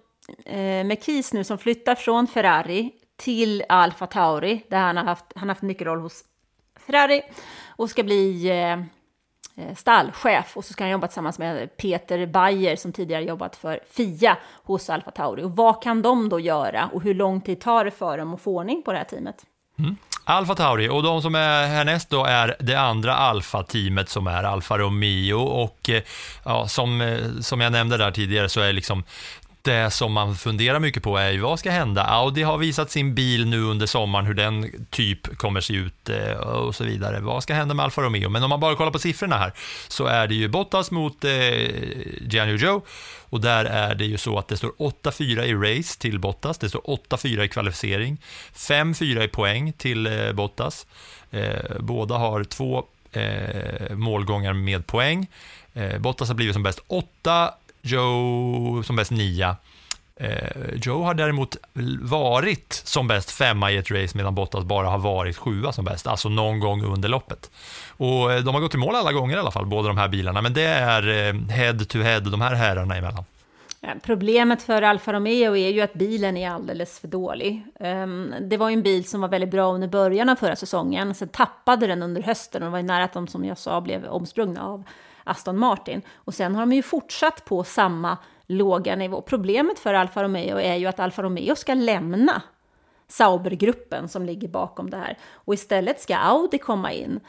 [0.45, 5.41] eh, Mekis nu som flyttar från Ferrari till Alfa Tauri, där han har haft, han
[5.41, 6.23] har haft en nyckelroll hos
[6.85, 7.21] Ferrari
[7.75, 8.73] och ska bli eh,
[9.65, 10.57] eh, stallchef.
[10.57, 14.89] Och så ska han jobba tillsammans med Peter Bayer som tidigare jobbat för FIA hos
[14.89, 15.43] Alfa Tauri.
[15.43, 18.41] Och vad kan de då göra och hur lång tid tar det för dem att
[18.41, 19.45] få ordning på det här teamet?
[19.79, 19.95] Mm.
[20.27, 24.77] Alfa Tauri och de som är härnäst då är det andra Alfa-teamet som är Alfa
[24.77, 26.03] Romeo och eh,
[26.45, 29.03] ja, som, eh, som jag nämnde där tidigare så är liksom
[29.65, 32.03] det som man funderar mycket på är ju vad ska hända?
[32.03, 36.31] Audi har visat sin bil nu under sommaren, hur den typ kommer se ut eh,
[36.31, 37.19] och så vidare.
[37.19, 38.29] Vad ska hända med Alfa Romeo?
[38.29, 39.53] Men om man bara kollar på siffrorna här
[39.87, 41.31] så är det ju Bottas mot eh,
[42.21, 42.81] Gianni Joe
[43.29, 46.69] och där är det ju så att det står 8-4 i race till Bottas, det
[46.69, 48.17] står 8-4 i kvalificering,
[48.55, 50.87] 5-4 i poäng till eh, Bottas.
[51.31, 55.27] Eh, båda har två eh, målgångar med poäng.
[55.73, 57.53] Eh, Bottas har blivit som bäst 8,
[57.85, 59.57] Joe som bäst nia
[60.19, 61.57] Eh, Joe har däremot
[62.01, 66.07] varit som bäst femma i ett race medan Bottas bara har varit sjua som bäst,
[66.07, 67.51] alltså någon gång under loppet.
[67.97, 70.07] Och eh, de har gått i mål alla gånger i alla fall, båda de här
[70.07, 73.23] bilarna, men det är eh, head to head de här herrarna emellan.
[74.03, 77.65] Problemet för Alfa Romeo är ju att bilen är alldeles för dålig.
[77.79, 81.15] Ehm, det var ju en bil som var väldigt bra under början av förra säsongen,
[81.15, 83.81] sen tappade den under hösten och det var ju nära att de, som jag sa,
[83.81, 84.83] blev omsprungna av
[85.25, 86.01] Aston Martin.
[86.15, 89.21] Och sen har de ju fortsatt på samma låga nivå.
[89.21, 92.41] Problemet för Alfa Romeo är ju att Alfa Romeo ska lämna
[93.07, 97.19] Saubergruppen som ligger bakom det här och istället ska Audi komma in.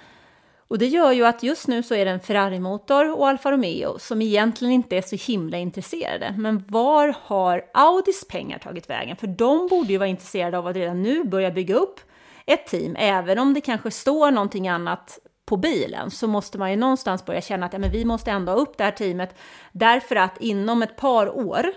[0.68, 3.98] Och det gör ju att just nu så är det en Ferrari-motor och Alfa Romeo
[3.98, 6.34] som egentligen inte är så himla intresserade.
[6.38, 9.16] Men var har Audis pengar tagit vägen?
[9.16, 12.00] För de borde ju vara intresserade av att redan nu börja bygga upp
[12.46, 12.96] ett team.
[12.98, 17.40] Även om det kanske står någonting annat på bilen så måste man ju någonstans börja
[17.40, 19.34] känna att ja, men vi måste ändå ha upp det här teamet.
[19.72, 21.72] Därför att inom ett par år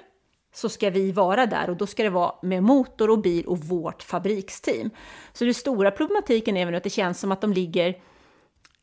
[0.53, 3.57] så ska vi vara där och då ska det vara med motor och bil och
[3.57, 4.89] vårt fabriksteam.
[5.33, 7.95] Så den stora problematiken är väl att det känns som att de ligger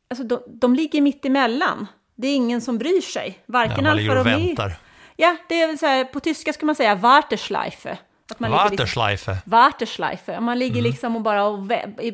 [0.08, 1.86] alltså de, de ligger mitt emellan.
[2.14, 3.42] Det är ingen som bryr sig.
[3.46, 4.78] Varken Ja, man ligger och väntar.
[5.16, 7.98] Ja, det är väl så här, på tyska ska man säga Warteschleife.
[8.30, 9.36] Att man ligger liksom- Warteschleife.
[9.44, 10.40] Warteschleife.
[10.40, 10.84] Man ligger Mm.
[10.90, 11.58] liksom och bara och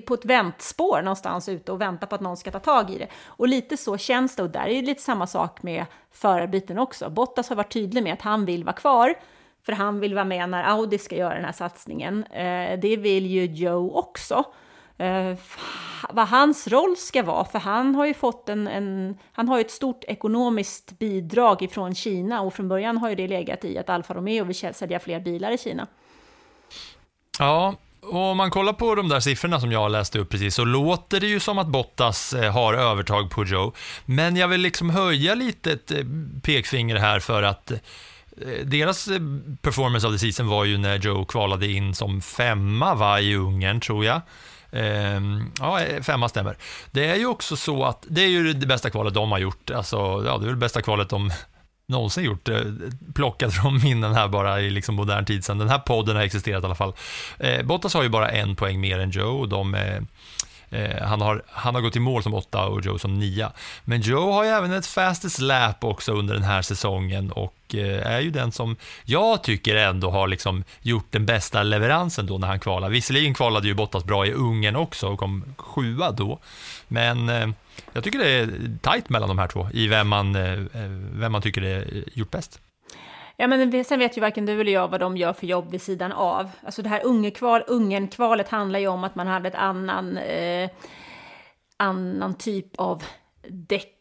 [0.06, 3.06] på ett väntspår någonstans ute och väntar på att någon ska ta tag i det.
[3.26, 4.42] Och lite så känns det.
[4.42, 7.10] Och där är det lite samma sak med förarbiten också.
[7.10, 9.14] Bottas har varit tydlig med att han vill vara kvar.
[9.66, 12.24] För han vill vara med när Audi ska göra den här satsningen.
[12.24, 14.44] Eh, det vill ju Joe också.
[14.98, 15.58] F-
[16.10, 19.60] vad hans roll ska vara, för han har ju fått en, en han har ju
[19.60, 23.90] ett stort ekonomiskt bidrag ifrån Kina och från början har ju det legat i att
[23.90, 25.86] Alfa Romeo vill sälja fler bilar i Kina.
[27.38, 30.64] Ja, och om man kollar på de där siffrorna som jag läste upp precis så
[30.64, 33.72] låter det ju som att Bottas eh, har övertag på Joe.
[34.04, 36.04] Men jag vill liksom höja lite ett eh,
[36.42, 37.78] pekfinger här för att eh,
[38.64, 39.08] deras
[39.62, 43.80] performance of the season var ju när Joe kvalade in som femma va, i Ungern,
[43.80, 44.20] tror jag.
[44.72, 46.56] Ehm, ja, femma stämmer.
[46.90, 49.70] Det är ju också så att det är ju det bästa kvalet de har gjort.
[49.70, 51.32] Alltså, ja, det är väl det bästa kvalet de
[51.92, 52.48] någonsin gjort.
[52.48, 52.60] eh,
[53.14, 56.62] Plockat från minnen här bara i liksom modern tid sedan den här podden har existerat
[56.62, 56.92] i alla fall.
[57.38, 59.96] Eh, Bottas har ju bara en poäng mer än Joe och de eh,
[60.70, 63.52] eh han, har, han har gått i mål som åtta och Joe som nia.
[63.84, 68.06] Men Joe har ju även ett fastest lap också under den här säsongen och eh,
[68.06, 72.48] är ju den som jag tycker ändå har liksom gjort den bästa leveransen då när
[72.48, 72.90] han kvalar.
[72.90, 76.38] Visserligen kvalade ju Bottas bra i Ungern också och kom sjua då.
[76.88, 77.48] Men eh,
[77.92, 78.48] jag tycker det är
[78.80, 82.30] tajt mellan de här två i vem man, eh, eh, vem man tycker är gjort
[82.30, 82.60] bäst.
[83.36, 85.82] Ja, men sen vet ju varken du eller jag vad de gör för jobb vid
[85.82, 86.50] sidan av.
[86.64, 90.70] Alltså det här ungekval, Ungernkvalet handlar ju om att man hade ett annan, eh,
[91.76, 93.02] annan typ av
[93.48, 93.98] däck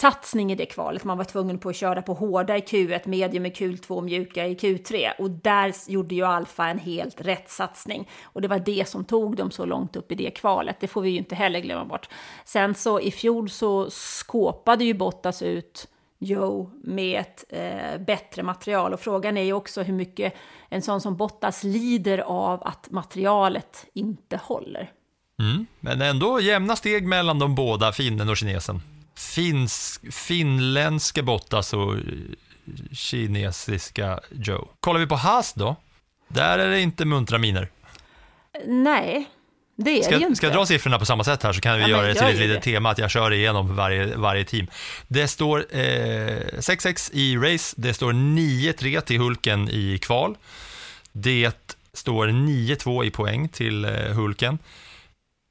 [0.00, 1.04] satsning i det kvalet.
[1.04, 4.54] Man var tvungen på att köra på hårda i Q1, medium i Q2, mjuka i
[4.54, 5.10] Q3.
[5.18, 8.08] Och där gjorde ju Alfa en helt rätt satsning.
[8.22, 10.76] Och det var det som tog dem så långt upp i det kvalet.
[10.80, 12.08] Det får vi ju inte heller glömma bort.
[12.44, 18.92] Sen så i fjol så skåpade ju Bottas ut Joe med ett eh, bättre material.
[18.92, 20.34] Och frågan är ju också hur mycket
[20.68, 24.90] en sån som Bottas lider av att materialet inte håller.
[25.38, 28.80] Mm, men ändå jämna steg mellan de båda, finnen och kinesen.
[29.20, 31.94] Finsk, finländska Bottas och
[32.92, 34.68] kinesiska Joe.
[34.80, 35.76] Kollar vi på Haas då?
[36.28, 37.68] Där är det inte muntra miner.
[38.66, 39.28] Nej,
[39.76, 40.36] det är ska, det ju inte.
[40.36, 42.26] Ska jag dra siffrorna på samma sätt här så kan vi Ja, göra det till
[42.26, 44.66] ett litet tema att jag kör igenom varje, varje team.
[45.08, 50.36] Det står eh, 6-6 i race, det står 9-3 till Hulken i kval.
[51.12, 51.52] Det
[51.92, 54.58] står 9-2 i poäng till eh, Hulken.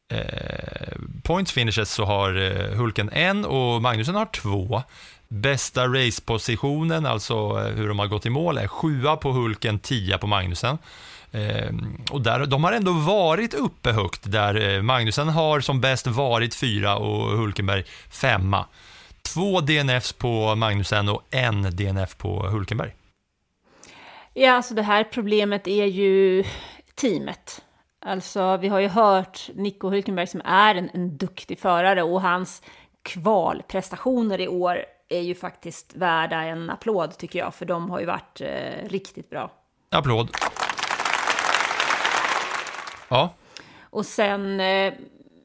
[0.09, 4.83] Eh, points finishes så har eh, Hulken en och Magnusen har två.
[5.27, 10.17] Bästa racepositionen, alltså eh, hur de har gått i mål, är sjua på Hulken, tia
[10.17, 10.77] på Magnusen.
[11.31, 11.71] Eh,
[12.11, 16.55] och där, de har ändå varit uppe högt, där eh, Magnusen har som bäst varit
[16.55, 18.65] fyra och Hulkenberg femma.
[19.21, 22.95] Två DNFs på Magnusen och en DNF på Hulkenberg.
[24.33, 26.43] Ja, alltså det här problemet är ju
[26.95, 27.61] teamet.
[28.01, 32.61] Alltså, vi har ju hört Nico Hülkenberg som är en, en duktig förare och hans
[33.03, 38.05] kvalprestationer i år är ju faktiskt värda en applåd tycker jag, för de har ju
[38.05, 39.51] varit eh, riktigt bra.
[39.89, 40.29] Applåd.
[43.09, 43.33] Ja,
[43.81, 44.93] Och sen eh,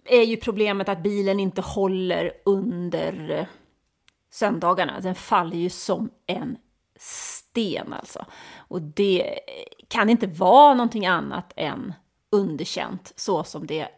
[0.05, 3.47] är ju problemet att bilen inte håller under eh,
[4.31, 5.01] söndagarna.
[5.01, 6.57] Den faller ju som en
[6.99, 8.25] sten alltså.
[8.57, 9.39] Och det
[9.89, 11.93] kan inte vara någonting annat än
[12.35, 13.89] underkänt så som det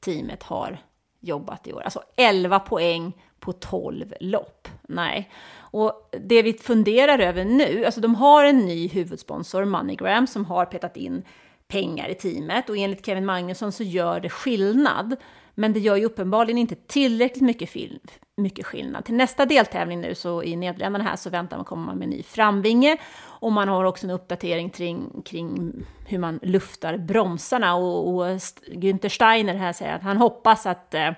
[0.00, 0.78] teamet har
[1.20, 1.80] jobbat i år.
[1.80, 4.68] Alltså 11 poäng på 12 lopp.
[4.88, 5.30] Nej.
[5.56, 10.64] Och det vi funderar över nu, alltså de har en ny huvudsponsor, MoneyGram, som har
[10.64, 11.22] petat in
[11.70, 15.16] pengar i teamet och enligt Kevin Magnusson så gör det skillnad.
[15.54, 17.98] Men det gör ju uppenbarligen inte tillräckligt mycket, film,
[18.36, 19.04] mycket skillnad.
[19.04, 22.22] Till nästa deltävling nu så i Nederländerna här så väntar man komma med en ny
[22.22, 25.72] framvinge och man har också en uppdatering kring, kring
[26.06, 28.26] hur man luftar bromsarna och, och
[28.66, 31.10] Günther Steiner här säger att han hoppas att eh,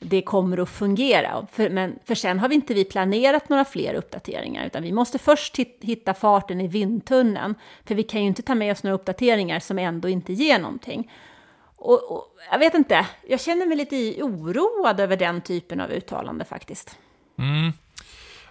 [0.00, 1.46] det kommer att fungera.
[1.52, 5.18] För, men för sen har vi inte vi planerat några fler uppdateringar, utan vi måste
[5.18, 7.54] först hitta farten i vindtunneln.
[7.84, 11.12] För vi kan ju inte ta med oss några uppdateringar som ändå inte ger någonting.
[11.76, 16.44] Och, och jag vet inte, jag känner mig lite oroad över den typen av uttalande
[16.44, 16.98] faktiskt.
[17.38, 17.72] Mm.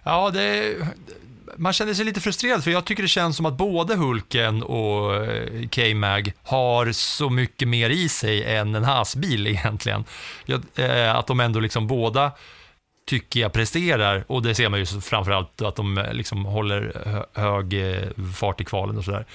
[0.04, 0.76] Ja, det,
[1.56, 5.14] man känner sig lite frustrerad för jag tycker det känns som att både Hulken och
[5.14, 10.04] eh, K-Mag har så mycket mer i sig än en hasbil egentligen.
[10.76, 12.32] Eh, att de ändå liksom båda
[13.06, 16.92] tycker jag presterar och det ser man ju framförallt att de eh, liksom håller
[17.34, 17.74] hög
[18.36, 19.26] fart i kvalen och sådär.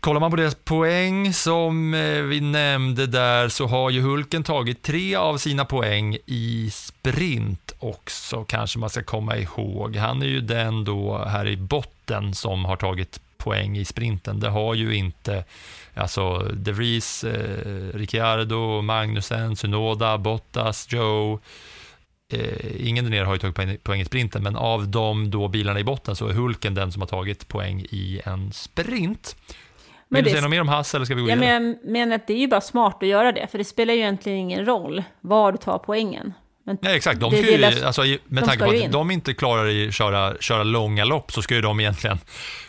[0.00, 4.82] Kollar man på deras poäng som eh, vi nämnde där så har ju Hulken tagit
[4.82, 9.96] tre av sina poäng i sprint också, kanske man ska komma ihåg.
[9.96, 14.40] Han är ju den då här i botten som har tagit poäng i sprinten.
[14.40, 15.44] Det har ju inte
[15.94, 21.40] alltså De Vries, eh, Ricciardo, Magnussen, Sunoda, Bottas, Joe.
[22.32, 25.48] Eh, ingen där nere har ju tagit poäng, poäng i sprinten, men av de då
[25.48, 29.36] bilarna i botten så är Hulken den som har tagit poäng i en sprint.
[30.08, 31.60] Men Vill du säga något mer om Hass eller ska vi gå Ja, vidare?
[31.60, 33.94] men jag menar att det är ju bara smart att göra det, för det spelar
[33.94, 36.32] ju egentligen ingen roll var du tar poängen.
[36.68, 37.20] Men Nej, exakt.
[37.20, 38.90] De ska ju, alltså, med de tanke på att in.
[38.90, 42.18] de inte klarar att köra, köra långa lopp så ska ju de egentligen,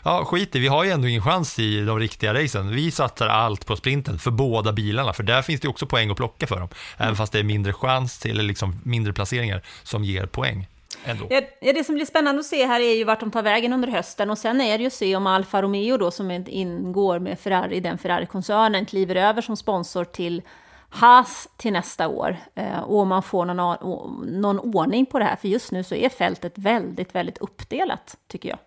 [0.03, 2.75] ja skit i, vi har ju ändå ingen chans i de riktiga racen.
[2.75, 6.17] Vi satsar allt på sprinten för båda bilarna, för där finns det också poäng att
[6.17, 6.69] plocka för dem.
[6.97, 7.07] Mm.
[7.07, 10.67] Även fast det är mindre chans till, eller liksom mindre placeringar som ger poäng.
[11.05, 11.27] Ändå.
[11.29, 13.87] Ja, det som blir spännande att se här är ju vart de tar vägen under
[13.87, 17.39] hösten och sen är det ju att se om Alfa Romeo då som ingår med
[17.39, 20.41] Ferrari i den Ferrari-koncernen kliver över som sponsor till
[20.89, 25.35] Haas till nästa år eh, och om man får någon, någon ordning på det här
[25.35, 28.59] för just nu så är fältet väldigt, väldigt uppdelat tycker jag.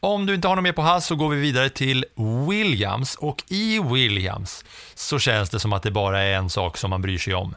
[0.00, 2.04] Om du inte har något mer på Haas så går vi vidare till
[2.48, 6.90] Williams och i Williams så känns det som att det bara är en sak som
[6.90, 7.54] man bryr sig om.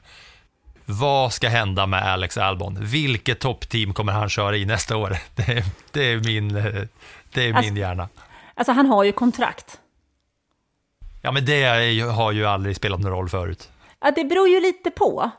[0.86, 2.77] Vad ska hända med Alex Albon?
[2.81, 5.17] Vilket toppteam kommer han köra i nästa år?
[5.36, 6.63] Det är, det är min, eh,
[7.33, 8.09] det är min Alltså- hjärna.
[8.55, 9.79] Alltså han har ju kontrakt.
[11.21, 13.69] Ja, men det har ju aldrig spelat någon roll förut.
[14.01, 15.31] Ja, det beror ju lite på.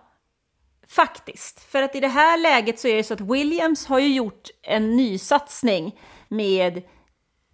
[0.88, 1.60] Faktiskt.
[1.70, 4.48] För att i det här läget så är det så att Williams har ju gjort
[4.62, 5.94] en ny satsning
[6.28, 6.82] med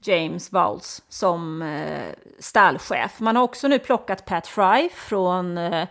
[0.05, 3.21] James Vowles som eh, stallchef.
[3.21, 5.89] Man har också nu plockat Pat Fry från eh,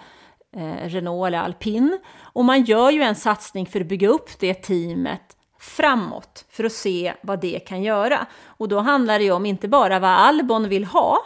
[0.58, 2.00] eh, Renault eller Alpin.
[2.24, 6.72] och man gör ju en satsning för att bygga upp det teamet framåt för att
[6.72, 8.26] se vad det kan göra.
[8.46, 11.18] Och då handlar det ju om inte bara vad Albon vill ha,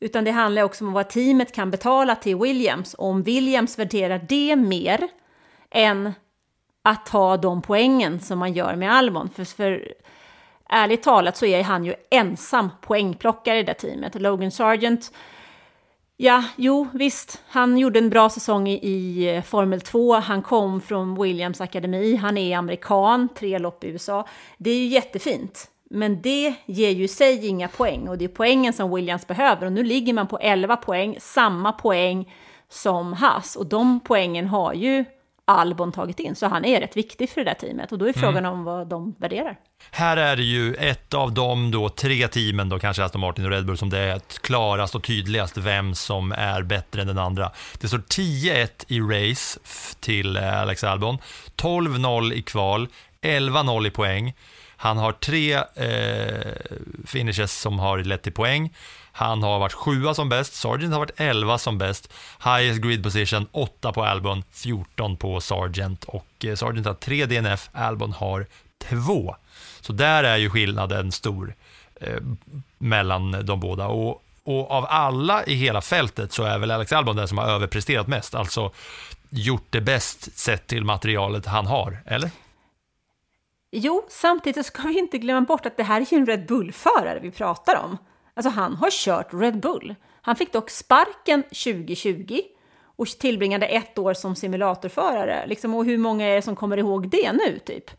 [0.00, 2.94] utan det handlar också om vad teamet kan betala till Williams.
[2.94, 5.08] Och om Williams värderar det mer
[5.70, 6.12] än
[6.82, 9.30] att ta de poängen som man gör med Albon.
[9.30, 9.94] För, för
[10.68, 14.14] ärligt talat så är han ju ensam poängplockare i det teamet.
[14.14, 15.12] Logan Sargent,
[16.22, 20.14] ja, jo, visst, han gjorde en bra säsong i, i eh, Formel 2.
[20.14, 24.26] Han kom från Williams akademi, han är amerikan, tre lopp i USA.
[24.58, 25.70] Det är ju jättefint.
[25.90, 29.66] Men det ger ju sig inga poäng och det är poängen som Williams behöver.
[29.66, 32.34] Och nu ligger man på 11 poäng, samma poäng
[32.68, 33.56] som Haas.
[33.56, 35.04] Och de poängen har ju
[35.50, 37.92] Albon tagit in, så han är rätt viktig för det där teamet.
[37.92, 39.56] Och då är frågan om vad de värderar.
[39.90, 43.50] Här är det ju ett av de då tre teamen, då kanske Aston Martin och
[43.50, 47.50] Red Bull, som det är klarast och tydligast vem som är bättre än den andra.
[47.78, 49.60] Det står 10-1 i race
[50.00, 51.18] till eh, Alex Albon,
[51.56, 52.88] 12-0 i kval,
[53.22, 54.34] 11-0 i poäng.
[54.76, 56.52] Han har tre eh,
[57.06, 58.70] finishes som har lett till poäng.
[59.20, 62.12] Han har varit sjua som bäst, Sargent har varit 11 som bäst.
[62.44, 67.68] Highest grid position åtta på Albon, 14 på Sargent och eh, Sargent har tre DNF,
[67.72, 68.46] Albon har
[68.78, 69.36] två.
[69.80, 71.54] Så där är ju skillnaden stor
[72.00, 72.16] eh,
[72.78, 73.86] mellan de båda.
[73.86, 77.46] Och, och av alla i hela fältet så är väl Alex Albon den som har
[77.46, 78.72] överpresterat mest, alltså
[79.28, 82.30] gjort det bäst sett till materialet han har, eller?
[83.72, 87.18] Jo, samtidigt ska vi inte glömma bort att det här är ju en Red Bull-förare
[87.22, 87.98] vi pratar om.
[88.34, 89.94] Alltså han har kört Red Bull.
[90.22, 92.40] Han fick dock sparken 2020
[92.96, 95.46] och tillbringade ett år som simulatorförare.
[95.46, 97.90] Liksom, och hur många är det som kommer ihåg det nu, typ?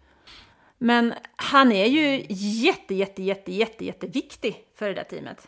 [0.77, 5.47] Men han är ju jätte, jätte, jätte, jätte, jätteviktig för det där teamet.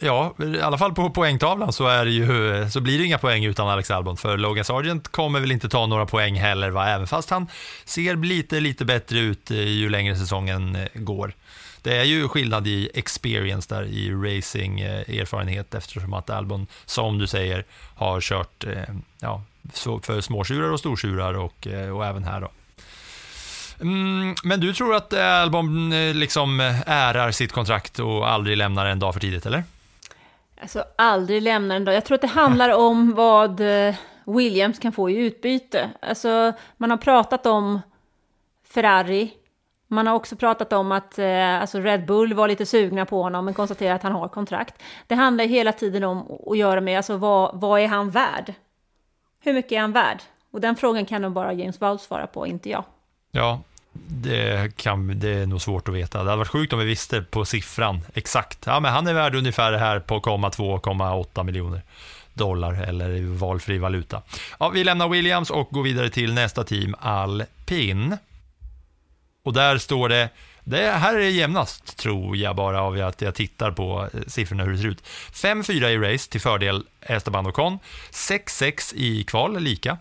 [0.00, 3.44] Ja, i alla fall på poängtavlan så, är det ju, så blir det inga poäng
[3.44, 4.16] utan Alex Albon.
[4.16, 6.88] För Logan Sargent kommer väl inte ta några poäng heller, va?
[6.88, 7.48] även fast han
[7.84, 11.34] ser lite, lite bättre ut eh, ju längre säsongen eh, går.
[11.86, 17.64] Det är ju skillnad i experience där, i racing-erfarenhet eftersom att Albon, som du säger,
[17.94, 19.42] har kört eh, ja,
[20.02, 22.50] för småtjurar och stortjurar och, eh, och även här då.
[23.80, 28.56] Mm, men du tror att eh, Albon eh, liksom eh, ärar sitt kontrakt och aldrig
[28.56, 29.64] lämnar en dag för tidigt, eller?
[30.60, 31.94] Alltså aldrig lämna en dag.
[31.94, 35.90] Jag tror att det handlar om vad eh, Williams kan få i utbyte.
[36.02, 37.80] Alltså man har pratat om
[38.68, 39.30] Ferrari.
[39.88, 43.44] Man har också pratat om att eh, alltså Red Bull var lite sugna på honom
[43.44, 44.82] men konstaterar att han har kontrakt.
[45.06, 48.54] Det handlar hela tiden om att göra med alltså vad, vad är han värd?
[49.40, 50.22] Hur mycket är han värd?
[50.50, 52.84] Och den frågan kan nog bara James Vowles svara på, inte jag.
[53.30, 53.60] Ja,
[54.06, 56.18] det, kan, det är nog svårt att veta.
[56.18, 58.66] Det hade varit sjukt om vi visste på siffran exakt.
[58.66, 61.82] Ja, men han är värd ungefär det här på 2,8 miljoner
[62.34, 64.22] dollar eller valfri valuta.
[64.58, 68.16] Ja, vi lämnar Williams och går vidare till nästa team, Alpin.
[69.46, 70.28] Och där står det,
[70.64, 74.72] det här är jämnast tror jag bara av att jag tittar på eh, siffrorna hur
[74.72, 75.02] det ser ut.
[75.32, 77.78] 5-4 i race till fördel Esteban Ocon,
[78.10, 79.98] 6-6 i kval, lika.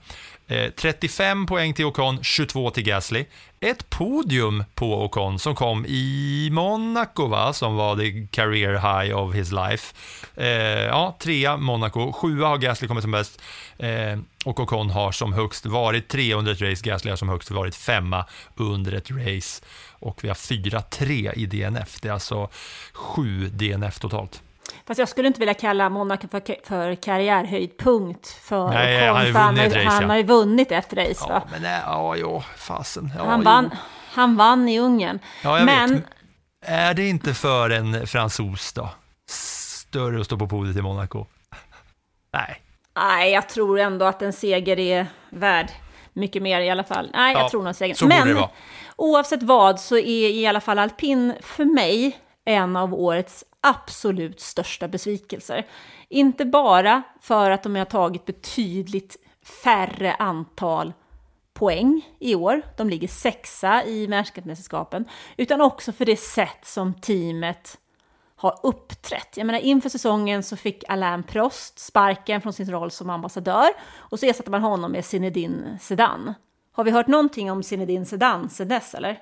[0.47, 3.25] Eh, 35 poäng till Ocon, 22 till Gasly.
[3.59, 7.53] Ett podium på Ocon som kom i Monaco, va?
[7.53, 9.95] som var the career high of his life.
[10.35, 13.41] Eh, ja, trea Monaco, sjua har Gasly kommit som bäst
[13.77, 17.51] eh, och Ocon har som högst varit tre under ett race, Gasly har som högst
[17.51, 18.25] varit femma
[18.55, 19.63] under ett race
[19.99, 22.01] och vi har 4-3 i DNF.
[22.01, 22.49] Det är alltså
[22.93, 24.41] sju DNF totalt.
[24.87, 29.63] Fast jag skulle inte vilja kalla Monaco för, för karriärhöjdpunkt för Nej, Ocon, han för
[29.63, 30.07] ett race, han ja.
[30.07, 31.15] har ju vunnit ett race.
[31.19, 31.43] Ja, va?
[31.51, 33.11] men nej, ja, jo, fasen.
[33.17, 33.45] Ja, han, jo.
[33.45, 33.75] vann,
[34.11, 35.19] han vann i Ungern.
[35.43, 36.03] Ja, jag men vet.
[36.65, 38.89] Är det inte för en fransos då?
[39.29, 41.25] Större att stå på podiet i Monaco?
[42.33, 42.64] Nej.
[42.95, 45.71] Nej, jag tror ändå att en seger är värd
[46.13, 47.09] mycket mer i alla fall.
[47.13, 47.75] Nej, Ja, jag tror nog
[48.09, 48.47] borde det Men
[48.95, 54.87] oavsett vad så är i alla fall alpin för mig en av årets absolut största
[54.87, 55.67] besvikelser.
[56.09, 59.17] Inte bara för att de har tagit betydligt
[59.63, 60.93] färre antal
[61.53, 62.61] poäng i år.
[62.77, 65.05] De ligger sexa i världscupmästerskapen.
[65.37, 67.77] Utan också för det sätt som teamet
[68.37, 69.37] har uppträtt.
[69.37, 73.67] Jag menar, inför säsongen så fick Alain Prost sparken från sin roll som ambassadör
[73.97, 76.33] och så ersatte man honom med Zinedine Zidane.
[76.73, 79.17] Har vi hört någonting om Zinedine Zidane sedan dess, eller?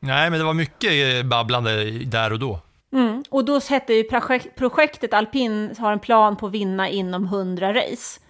[0.00, 2.58] Nej, men det var mycket eh, babblande där och då.
[2.92, 3.24] Mm.
[3.30, 7.74] Och då hette ju projek- projektet Alpin har en plan på att vinna inom 100
[7.74, 8.20] race.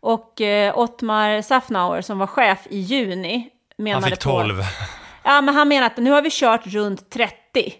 [0.00, 4.56] Och eh, Ottmar Safnauer som var chef i juni menade Han fick 12.
[4.56, 4.62] på...
[4.62, 4.66] Ja,
[5.24, 7.74] Ja, men han menar att nu har vi kört runt 30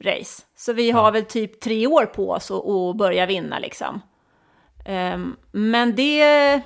[0.00, 0.42] race.
[0.56, 4.00] Så vi har väl typ tre år på oss att börja vinna liksom.
[4.84, 6.60] Ehm, men det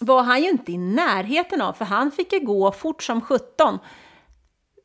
[0.00, 3.78] var han ju inte i närheten av, för han fick ju gå fort som 17.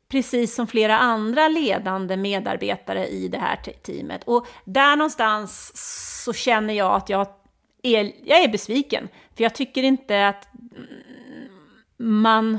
[0.08, 4.24] Precis som flera andra ledande medarbetare i det här te- teamet.
[4.24, 5.72] Och där någonstans
[6.24, 7.26] så känner jag att jag
[7.82, 9.08] är, jag är besviken.
[9.36, 10.48] För jag tycker inte att
[11.96, 12.58] man...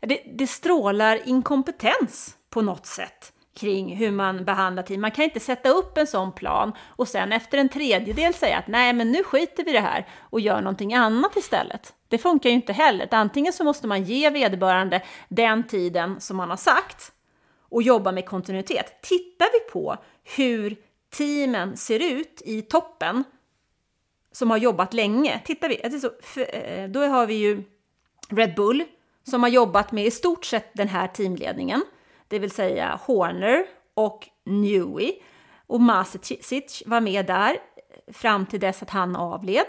[0.00, 5.00] Det, det strålar inkompetens på något sätt kring hur man behandlar team.
[5.00, 8.68] Man kan inte sätta upp en sån plan och sen efter en tredjedel säga att
[8.68, 11.94] nej, men nu skiter vi i det här och gör någonting annat istället.
[12.08, 13.08] Det funkar ju inte heller.
[13.10, 17.12] Antingen så måste man ge vederbörande den tiden som man har sagt
[17.68, 19.02] och jobba med kontinuitet.
[19.02, 19.96] Tittar vi på
[20.36, 20.76] hur
[21.16, 23.24] teamen ser ut i toppen
[24.32, 25.40] som har jobbat länge.
[25.44, 25.80] Tittar vi,
[26.52, 27.62] eh, då har vi ju
[28.28, 28.84] Red Bull
[29.24, 31.82] som har jobbat med i stort sett den här teamledningen,
[32.28, 33.64] det vill säga Horner
[33.94, 35.12] och Newey.
[35.66, 37.56] Och Masicic var med där
[38.12, 39.66] fram till dess att han avled.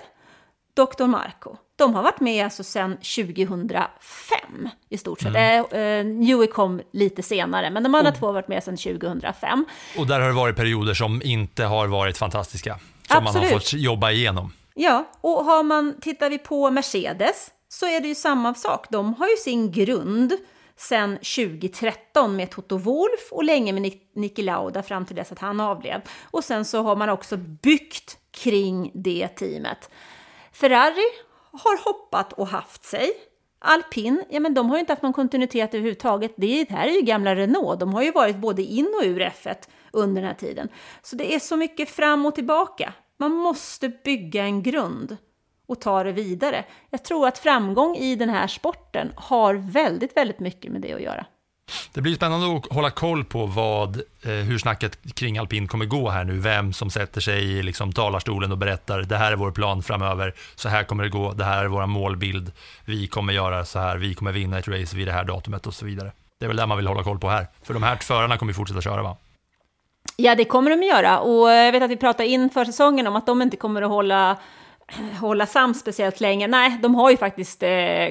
[0.73, 1.05] Dr.
[1.05, 1.55] Marco.
[1.75, 5.35] De har varit med alltså sedan 2005 i stort sett.
[5.35, 5.65] Mm.
[5.71, 9.65] Eh, Newey kom lite senare, men de andra två har varit med sedan 2005.
[9.97, 12.79] Och där har det varit perioder som inte har varit fantastiska.
[13.07, 13.51] Som man Absolut.
[13.51, 14.53] har fått jobba igenom.
[14.73, 18.85] Ja, och har man, tittar vi på Mercedes så är det ju samma sak.
[18.89, 20.33] De har ju sin grund
[20.79, 25.59] sedan 2013 med Toto Wolf och länge med Niki Lauda fram till dess att han
[25.59, 26.01] avled.
[26.31, 29.89] Och sen så har man också byggt kring det teamet.
[30.51, 31.05] Ferrari
[31.51, 33.11] har hoppat och haft sig.
[33.59, 36.33] Alpin, ja men de har ju inte haft någon kontinuitet överhuvudtaget.
[36.35, 37.79] Det här är ju gamla Renault.
[37.79, 39.55] De har ju varit både in och ur F1
[39.91, 40.69] under den här tiden.
[41.01, 42.93] Så det är så mycket fram och tillbaka.
[43.17, 45.17] Man måste bygga en grund
[45.69, 46.63] och ta det vidare.
[46.89, 51.01] Jag tror att framgång i den här sporten har väldigt, väldigt mycket med det att
[51.01, 51.25] göra.
[51.93, 56.09] Det blir spännande att hålla koll på vad, eh, hur snacket kring alpin kommer gå
[56.09, 56.39] här nu.
[56.39, 60.33] Vem som sätter sig i liksom, talarstolen och berättar det här är vår plan framöver,
[60.55, 62.51] så här kommer det gå, det här är vår målbild,
[62.85, 65.73] vi kommer göra så här, vi kommer vinna ett race vid det här datumet och
[65.73, 66.11] så vidare.
[66.39, 67.47] Det är väl det man vill hålla koll på här.
[67.63, 69.17] För de här förarna kommer fortsätta köra va?
[70.15, 71.19] Ja, det kommer de göra.
[71.19, 74.37] Och jag vet att vi pratade inför säsongen om att de inte kommer att hålla,
[75.19, 76.47] hålla sams speciellt länge.
[76.47, 77.69] Nej, de har ju faktiskt eh,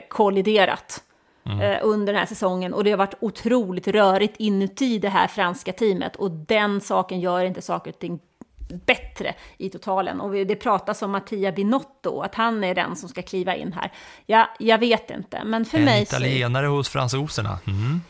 [0.08, 1.02] kolliderat
[1.44, 2.74] eh, under den här säsongen.
[2.74, 6.16] Och det har varit otroligt rörigt inuti det här franska teamet.
[6.16, 8.20] Och den saken gör inte saker och ting
[8.68, 10.20] bättre i totalen.
[10.20, 13.92] Och det pratas om Mattia Binotto, att han är den som ska kliva in här.
[14.26, 16.16] Ja, jag vet inte, men för En mig så...
[16.16, 17.58] italienare hos fransoserna.
[17.66, 18.00] Mm.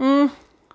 [0.00, 0.28] Mm,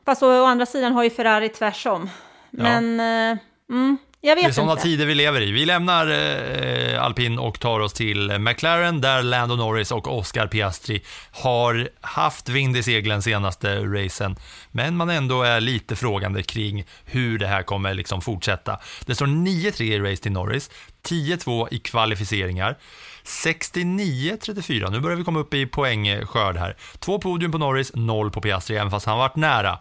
[0.05, 2.09] fast å andra sidan har ju Ferrari tvärsom.
[2.49, 3.37] Men, eh,
[3.69, 5.51] mm, jag vet Det är sådana tider vi lever i.
[5.51, 11.03] Vi lämnar eh, alpin och tar oss till McLaren där Lando Norris och Oscar Piastri
[11.31, 14.35] har haft vind i seglen senaste racen.
[14.71, 18.79] Men man ändå är lite frågande kring hur det här kommer liksom fortsätta.
[19.05, 20.69] Det står 9-3 i race till Norris,
[21.03, 22.77] 10-2 i kvalificeringar.
[23.23, 26.77] 69-34, nu börjar vi komma upp i poängskörd här.
[26.99, 29.79] Två podium på Norris, noll på Piastri, även fast han varit nära.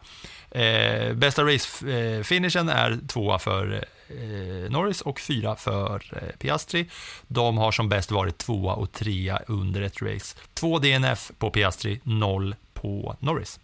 [0.50, 3.80] Eh, bästa race-finishen är tvåa för eh,
[4.10, 6.90] Eh, Norris och fyra för eh, Piastri.
[7.26, 10.36] De har som bäst varit tvåa och trea under ett race.
[10.54, 13.60] Två DNF på Piastri, noll på Norris.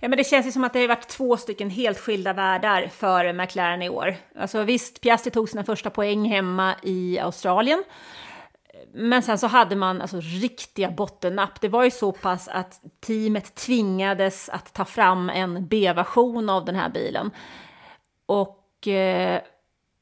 [0.00, 2.90] Ja, men det känns ju som att det har varit två stycken helt skilda världar
[2.92, 4.16] för McLaren i år.
[4.38, 7.84] Alltså visst, Piastri tog sina första poäng hemma i Australien.
[8.92, 11.60] Men sen så hade man alltså riktiga bottennapp.
[11.60, 16.76] Det var ju så pass att teamet tvingades att ta fram en B-version av den
[16.76, 17.30] här bilen.
[18.26, 19.40] Och Eh,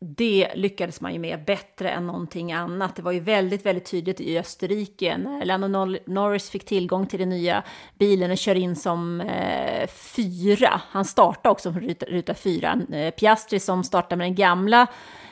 [0.00, 2.96] det lyckades man ju med bättre än någonting annat.
[2.96, 5.68] Det var ju väldigt, väldigt tydligt i Österrike när Lando
[6.06, 7.62] Norris fick tillgång till den nya
[7.98, 10.80] bilen och kör in som eh, fyra.
[10.90, 12.80] Han startade också från ruta, ruta fyra.
[12.92, 14.86] Eh, Piastri som startade med den gamla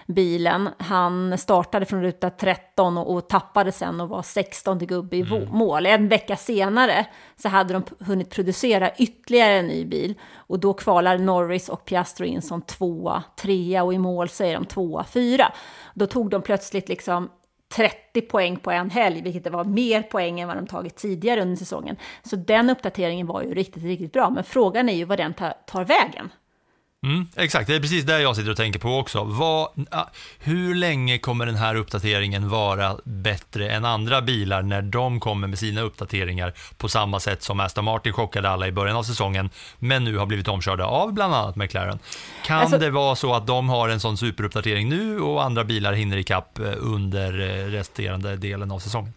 [0.07, 5.21] bilen, han startade från ruta 13 och, och tappade sen och var 16 gubbe i
[5.21, 5.49] mm.
[5.51, 5.87] mål.
[5.87, 11.19] En vecka senare så hade de hunnit producera ytterligare en ny bil och då kvalar
[11.19, 15.53] Norris och Piastri in som tvåa, trea och i mål säger de tvåa, fyra.
[15.95, 17.29] Då tog de plötsligt liksom
[17.75, 21.57] 30 poäng på en helg, vilket var mer poäng än vad de tagit tidigare under
[21.57, 21.97] säsongen.
[22.23, 24.31] Så den uppdateringen var ju riktigt, riktigt bra.
[24.31, 26.31] Men frågan är ju vad den tar, tar vägen.
[27.07, 29.25] Mm, exakt, det är precis det jag sitter och tänker på också.
[29.25, 29.69] Vad,
[30.39, 35.59] hur länge kommer den här uppdateringen vara bättre än andra bilar när de kommer med
[35.59, 40.05] sina uppdateringar på samma sätt som Aston Martin chockade alla i början av säsongen, men
[40.05, 41.99] nu har blivit omkörda av bland annat McLaren.
[42.45, 45.93] Kan alltså, det vara så att de har en sån superuppdatering nu och andra bilar
[45.93, 47.33] hinner ikapp under
[47.71, 49.13] resterande delen av säsongen?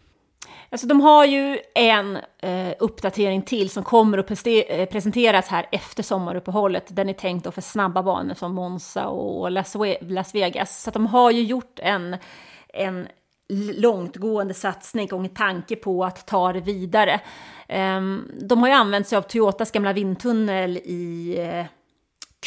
[0.72, 5.66] Alltså de har ju en eh, uppdatering till som kommer att preste- eh, presenteras här
[5.72, 6.86] efter sommaruppehållet.
[6.90, 10.84] Den är tänkt då för snabba banor som Monza och Las, We- Las Vegas.
[10.84, 12.18] Så att de har ju gjort en,
[12.74, 13.08] en
[13.78, 17.22] långtgående satsning och en tanke på att ta det vidare.
[17.68, 21.66] Ehm, de har ju använt sig av Toyotas gamla vindtunnel i eh,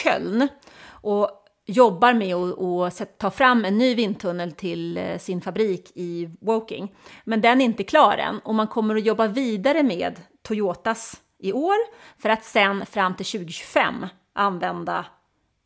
[0.02, 0.48] Köln
[0.88, 6.94] och jobbar med att ta fram en ny vindtunnel till eh, sin fabrik i Woking.
[7.24, 11.52] Men den är inte klar än och man kommer att jobba vidare med Toyotas i
[11.52, 11.76] år
[12.22, 15.06] för att sen fram till 2025 använda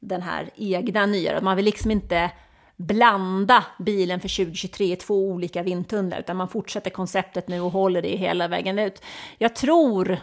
[0.01, 1.40] den här egna nya.
[1.40, 2.30] Man vill liksom inte
[2.76, 8.03] blanda bilen för 2023 i två olika vindtunnlar, utan man fortsätter konceptet nu och håller
[8.03, 9.03] det hela vägen ut.
[9.38, 10.18] Jag tror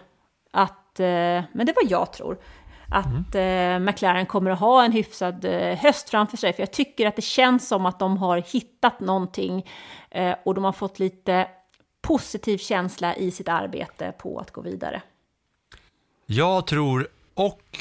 [0.51, 2.37] att, eh, men det var jag tror,
[2.93, 6.53] att eh, McLaren kommer att ha en hyfsad eh, höst framför sig.
[6.53, 9.65] För jag tycker att det känns som att de har hittat någonting
[10.09, 11.47] eh, och de har fått lite
[12.01, 15.01] positiv känsla i sitt arbete på att gå vidare.
[16.25, 17.77] Jag tror och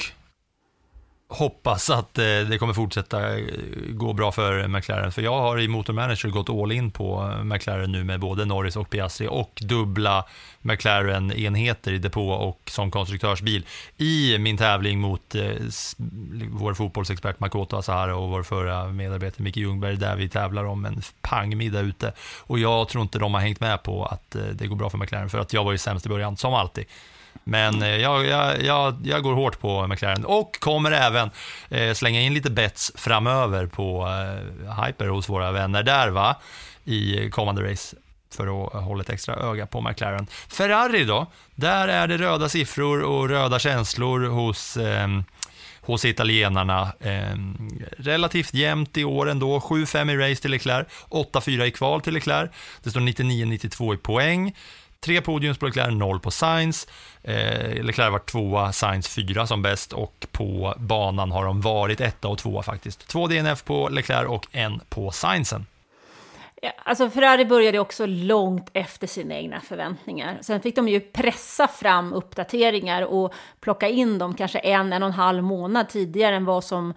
[1.33, 3.45] hoppas att eh, det kommer fortsätta eh,
[3.89, 5.11] gå bra för McLaren.
[5.11, 8.45] För jag har i Motor Manager gått all in på eh, McLaren nu med både
[8.45, 10.25] Norris och Piastri och dubbla
[10.61, 13.65] McLaren-enheter i depå och som konstruktörsbil
[13.97, 15.35] i min tävling mot
[16.49, 21.01] vår fotbollsexpert Makoto Asahara och vår förra medarbetare Micke Ljungberg där vi tävlar om en
[21.21, 22.13] pangmiddag ute.
[22.39, 25.29] Och jag tror inte de har hängt med på att det går bra för McLaren
[25.29, 26.85] för att jag var ju sämst i början, som alltid.
[27.43, 31.29] Men eh, jag, jag, jag, jag går hårt på McLaren och kommer även
[31.69, 36.35] eh, slänga in lite bets framöver på eh, hyper hos våra vänner där va,
[36.83, 37.95] i kommande race
[38.35, 40.27] för att hålla ett extra öga på McLaren.
[40.47, 45.07] Ferrari då, där är det röda siffror och röda känslor hos eh,
[45.85, 46.93] hos italienarna.
[46.99, 47.37] Eh,
[47.97, 49.59] relativt jämnt i år ändå.
[49.59, 52.51] 7-5 i race till Leclerc, 8-4 i kval till Leclerc.
[52.83, 54.55] Det står 99-92 i poäng.
[55.03, 56.87] Tre podiums på Leclerc, noll på Sainz.
[57.23, 62.27] Eh, Leclerc var tvåa, Sainz fyra som bäst och på banan har de varit etta
[62.27, 63.07] och tvåa faktiskt.
[63.07, 65.65] Två DNF på Leclerc och en på Sainzen.
[66.61, 70.37] Ja, alltså Ferrari började också långt efter sina egna förväntningar.
[70.41, 75.09] Sen fick de ju pressa fram uppdateringar och plocka in dem kanske en, en och
[75.09, 76.93] en halv månad tidigare än vad som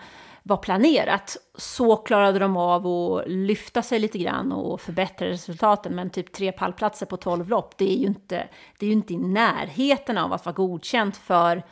[0.47, 1.37] var planerat.
[1.55, 5.95] Så klarade de av att lyfta sig lite grann och förbättra resultaten.
[5.95, 9.13] Men typ tre pallplatser på 12 lopp, det är ju inte, det är ju inte
[9.13, 11.63] i närheten av att vara godkänt för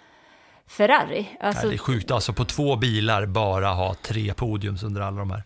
[0.66, 1.28] Ferrari.
[1.40, 5.30] Alltså, det är sjukt alltså på två bilar bara ha tre podiums under alla de
[5.30, 5.42] här.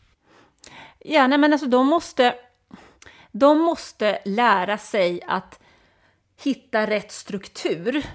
[0.99, 2.35] Ja, nej, men alltså de måste,
[3.33, 5.61] de måste lära sig att
[6.43, 8.07] hitta rätt struktur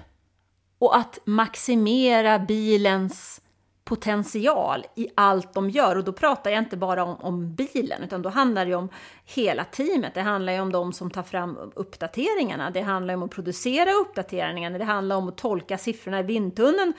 [0.78, 3.40] och att maximera bilens
[3.84, 5.96] potential i allt de gör.
[5.96, 8.88] Och då pratar jag inte bara om, om bilen, utan då handlar det om
[9.24, 10.14] hela teamet.
[10.14, 12.70] Det handlar ju om de som tar fram uppdateringarna.
[12.70, 14.78] Det handlar om att producera uppdateringarna.
[14.78, 16.92] Det handlar om att tolka siffrorna i vindtunneln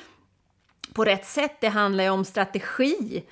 [0.93, 1.57] på rätt sätt.
[1.61, 3.23] Det handlar ju om strategi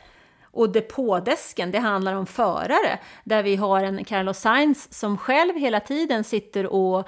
[0.53, 2.99] och depådesken, det handlar om förare.
[3.23, 7.07] Där vi har en Carlos Sainz som själv hela tiden sitter och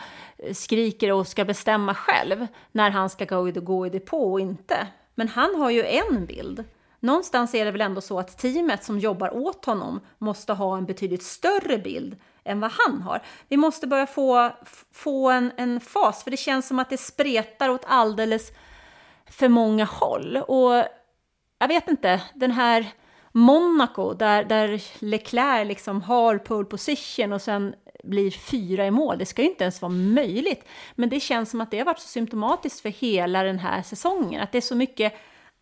[0.53, 4.87] skriker och ska bestämma själv när han ska gå i, gå i depå och inte.
[5.15, 6.63] Men han har ju en bild.
[6.99, 10.85] Någonstans är det väl ändå så att teamet som jobbar åt honom måste ha en
[10.85, 13.21] betydligt större bild än vad han har.
[13.47, 14.51] Vi måste börja få,
[14.91, 18.51] få en, en fas, för det känns som att det spretar åt alldeles
[19.29, 20.37] för många håll.
[20.37, 20.83] Och
[21.59, 22.91] jag vet inte, den här
[23.31, 27.75] Monaco där, där Leclerc liksom har pole position och sen
[28.05, 29.17] blir fyra i mål.
[29.17, 30.67] Det ska ju inte ens vara möjligt.
[30.95, 34.41] Men det känns som att det har varit så symptomatiskt för hela den här säsongen.
[34.41, 35.13] Att det är så mycket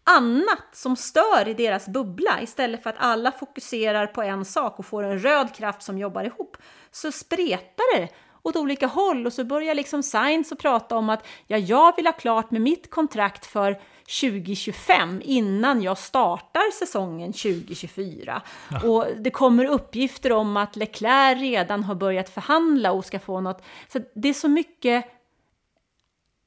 [0.04, 2.42] annat som stör i deras bubbla.
[2.42, 6.24] Istället för att alla fokuserar på en sak och får en röd kraft som jobbar
[6.24, 6.58] ihop.
[6.92, 8.10] Så spretar det
[8.42, 12.06] åt olika håll och så börjar liksom Science att prata om att ja, jag vill
[12.06, 18.42] ha klart med mitt kontrakt för 2025 innan jag startar säsongen 2024.
[18.70, 18.80] Ja.
[18.80, 23.64] Och det kommer uppgifter om att Leclerc redan har börjat förhandla och ska få något.
[23.94, 25.06] Så det är så mycket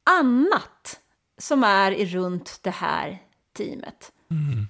[0.05, 1.01] annat
[1.39, 3.19] som är runt det här
[3.57, 4.13] teamet.
[4.31, 4.67] Mm.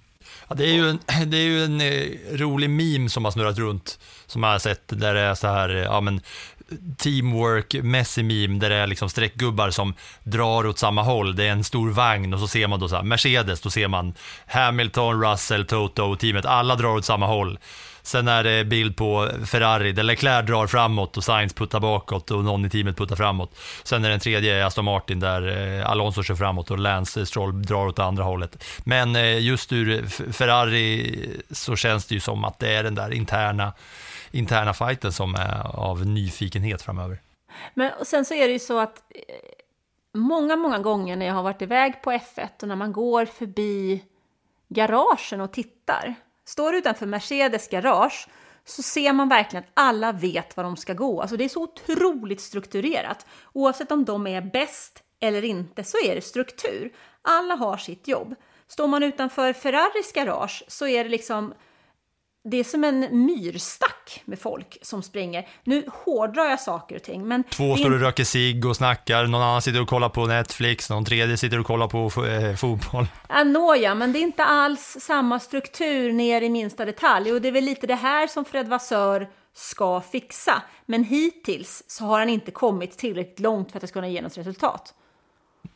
[0.48, 0.98] Ja, det, är ju en,
[1.30, 4.88] det är ju en eh, rolig meme som har snurrat runt, som jag har sett,
[4.88, 6.20] där det är så här, ja men
[6.96, 9.94] teamwork, messy meme, där det är liksom streckgubbar som
[10.24, 11.36] drar åt samma håll.
[11.36, 13.88] Det är en stor vagn och så ser man då så här, Mercedes, då ser
[13.88, 14.14] man
[14.46, 17.58] Hamilton, Russell, Toto, och teamet, alla drar åt samma håll.
[18.06, 22.44] Sen är det bild på Ferrari där Leclerc drar framåt och Sainz puttar bakåt och
[22.44, 23.58] någon i teamet puttar framåt.
[23.82, 27.86] Sen är den tredje Aston Martin där eh, Alonso kör framåt och Lance Stroll drar
[27.86, 28.64] åt andra hållet.
[28.84, 31.16] Men eh, just ur Ferrari
[31.50, 33.72] så känns det ju som att det är den där interna
[34.38, 37.20] interna fighten som är av nyfikenhet framöver.
[37.74, 39.20] Men och sen så är det ju så att eh,
[40.12, 44.04] många, många gånger när jag har varit iväg på F1 och när man går förbi
[44.68, 46.14] garagen och tittar,
[46.44, 48.28] står utanför Mercedes garage
[48.64, 51.20] så ser man verkligen att alla vet var de ska gå.
[51.20, 53.26] Alltså det är så otroligt strukturerat.
[53.52, 56.92] Oavsett om de är bäst eller inte så är det struktur.
[57.22, 58.34] Alla har sitt jobb.
[58.66, 61.54] Står man utanför Ferraris garage så är det liksom
[62.50, 65.48] det är som en myrstack med folk som springer.
[65.64, 67.44] Nu hårdrar jag saker och ting, men...
[67.44, 71.04] Två står och röker cigg och snackar, någon annan sitter och kollar på Netflix, någon
[71.04, 73.06] tredje sitter och kollar på eh, fotboll.
[73.28, 77.32] Ja, nåja, men det är inte alls samma struktur ner i minsta detalj.
[77.32, 80.62] Och det är väl lite det här som Fred Vassör ska fixa.
[80.86, 84.22] Men hittills så har han inte kommit tillräckligt långt för att det ska kunna ge
[84.22, 84.94] något resultat.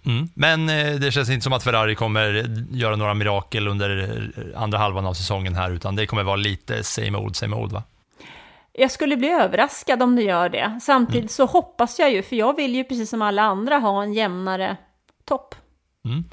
[0.07, 0.29] Mm.
[0.35, 4.79] Men eh, det känns inte som att Ferrari kommer göra några mirakel under eh, andra
[4.79, 7.83] halvan av säsongen här, utan det kommer vara lite same old, same old, va?
[8.73, 10.81] Jag skulle bli överraskad om det gör det.
[10.83, 11.29] Samtidigt mm.
[11.29, 14.77] så hoppas jag ju, för jag vill ju precis som alla andra ha en jämnare
[15.25, 15.55] topp.
[16.05, 16.25] Mm.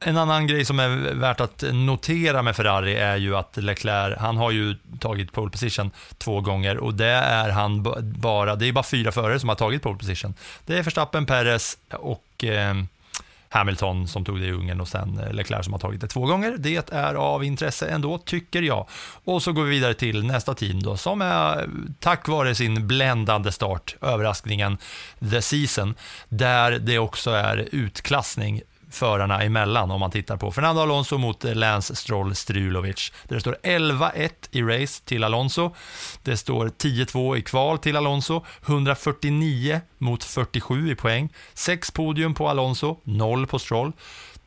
[0.00, 4.36] En annan grej som är värt att notera med Ferrari är ju att Leclerc, han
[4.36, 8.84] har ju tagit pole position två gånger och det är han bara, det är bara
[8.84, 10.34] fyra förare som har tagit pole position.
[10.66, 12.74] Det är Verstappen, Perez och eh,
[13.48, 16.26] Hamilton som tog det i Ungern och sen eh, Leclerc som har tagit det två
[16.26, 16.56] gånger.
[16.58, 18.86] Det är av intresse ändå, tycker jag.
[19.24, 21.68] Och så går vi vidare till nästa team då, som är
[22.00, 24.78] tack vare sin bländande start, överraskningen
[25.30, 25.94] The Season,
[26.28, 31.54] där det också är utklassning förarna emellan om man tittar på Fernando Alonso mot eh,
[31.54, 33.12] Lance Stroll Strulovic.
[33.28, 35.74] Där det står 11-1 i race till Alonso.
[36.22, 41.32] Det står 10-2 i kval till Alonso, 149 mot 47 i poäng.
[41.54, 43.92] 6 podium på Alonso, 0 på Stroll.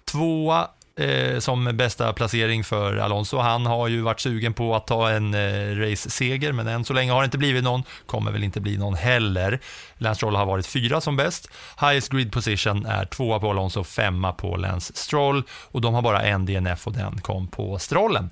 [0.05, 0.69] Tvåa
[1.01, 3.37] eh, som bästa placering för Alonso.
[3.37, 7.11] Han har ju varit sugen på att ta en eh, race-seger, men än så länge
[7.11, 7.83] har det inte blivit någon.
[8.05, 9.59] Kommer väl inte bli någon heller.
[9.97, 11.51] Lance Stroll har varit fyra som bäst.
[11.79, 16.21] Highest grid position är tvåa på Alonso, femma på Lance Stroll och de har bara
[16.21, 18.29] en DNF och den kom på Strollen.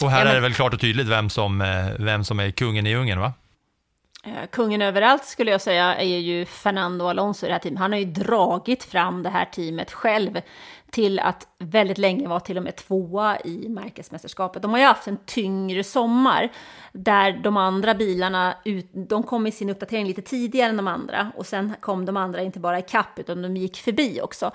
[0.00, 0.30] Och här ja, men...
[0.30, 3.20] är det väl klart och tydligt vem som, eh, vem som är kungen i Ungern,
[3.20, 3.32] va?
[4.28, 7.80] Eh, kungen överallt skulle jag säga är ju Fernando Alonso i det här teamet.
[7.80, 10.40] Han har ju dragit fram det här teamet själv
[10.90, 14.62] till att väldigt länge vara till och med tvåa i märkesmästerskapet.
[14.62, 16.48] De har ju haft en tyngre sommar
[17.04, 21.32] där de andra bilarna, ut, de kom i sin uppdatering lite tidigare än de andra
[21.36, 24.50] och sen kom de andra inte bara i kapp utan de gick förbi också.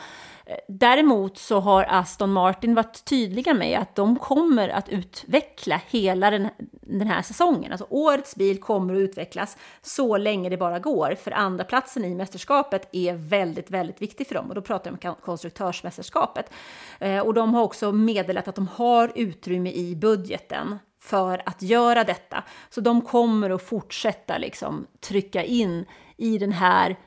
[0.45, 6.29] Eh, däremot så har Aston Martin varit tydliga med att de kommer att utveckla hela
[6.29, 6.47] den,
[6.81, 7.71] den här säsongen.
[7.71, 11.15] Alltså årets bil kommer att utvecklas så länge det bara går.
[11.23, 14.49] För andra platsen i mästerskapet är väldigt, väldigt viktig för dem.
[14.49, 16.53] Och då pratar jag om konstruktörsmästerskapet.
[16.99, 22.03] Eh, och de har också meddelat att de har utrymme i budgeten för att göra
[22.03, 22.43] detta.
[22.69, 25.85] Så de kommer att fortsätta liksom trycka in
[26.17, 26.97] i den här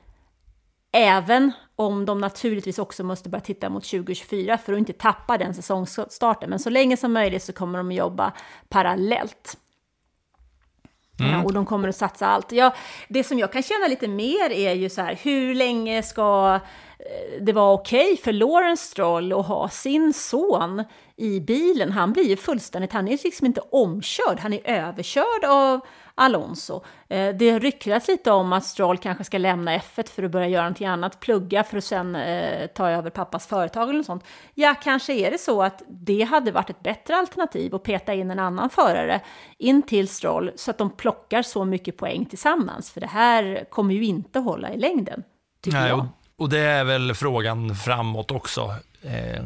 [0.92, 5.54] Även om de naturligtvis också måste börja titta mot 2024 för att inte tappa den
[5.54, 6.50] säsongsstarten.
[6.50, 8.32] Men så länge som möjligt så kommer de att jobba
[8.68, 9.56] parallellt.
[11.20, 11.32] Mm.
[11.32, 12.52] Ja, och de kommer att satsa allt.
[12.52, 12.74] Ja,
[13.08, 16.60] det som jag kan känna lite mer är ju så här, hur länge ska
[17.40, 20.84] det vara okej okay för Lawrence Stroll att ha sin son
[21.16, 21.92] i bilen?
[21.92, 25.80] Han blir ju fullständigt, han är liksom inte omkörd, han är överkörd av
[26.18, 26.82] Alonso.
[27.08, 30.62] Eh, det ryktas lite om att Stroll kanske ska lämna F1 för att börja göra
[30.62, 34.24] någonting annat, plugga för att sen eh, ta över pappas företag eller sånt.
[34.54, 38.30] Ja, kanske är det så att det hade varit ett bättre alternativ att peta in
[38.30, 39.20] en annan förare
[39.58, 43.94] in till Stroll så att de plockar så mycket poäng tillsammans, för det här kommer
[43.94, 45.22] ju inte hålla i längden,
[45.60, 46.06] tycker Nej, jag.
[46.38, 48.74] Och, det är väl frågan framåt också.
[49.02, 49.44] Eh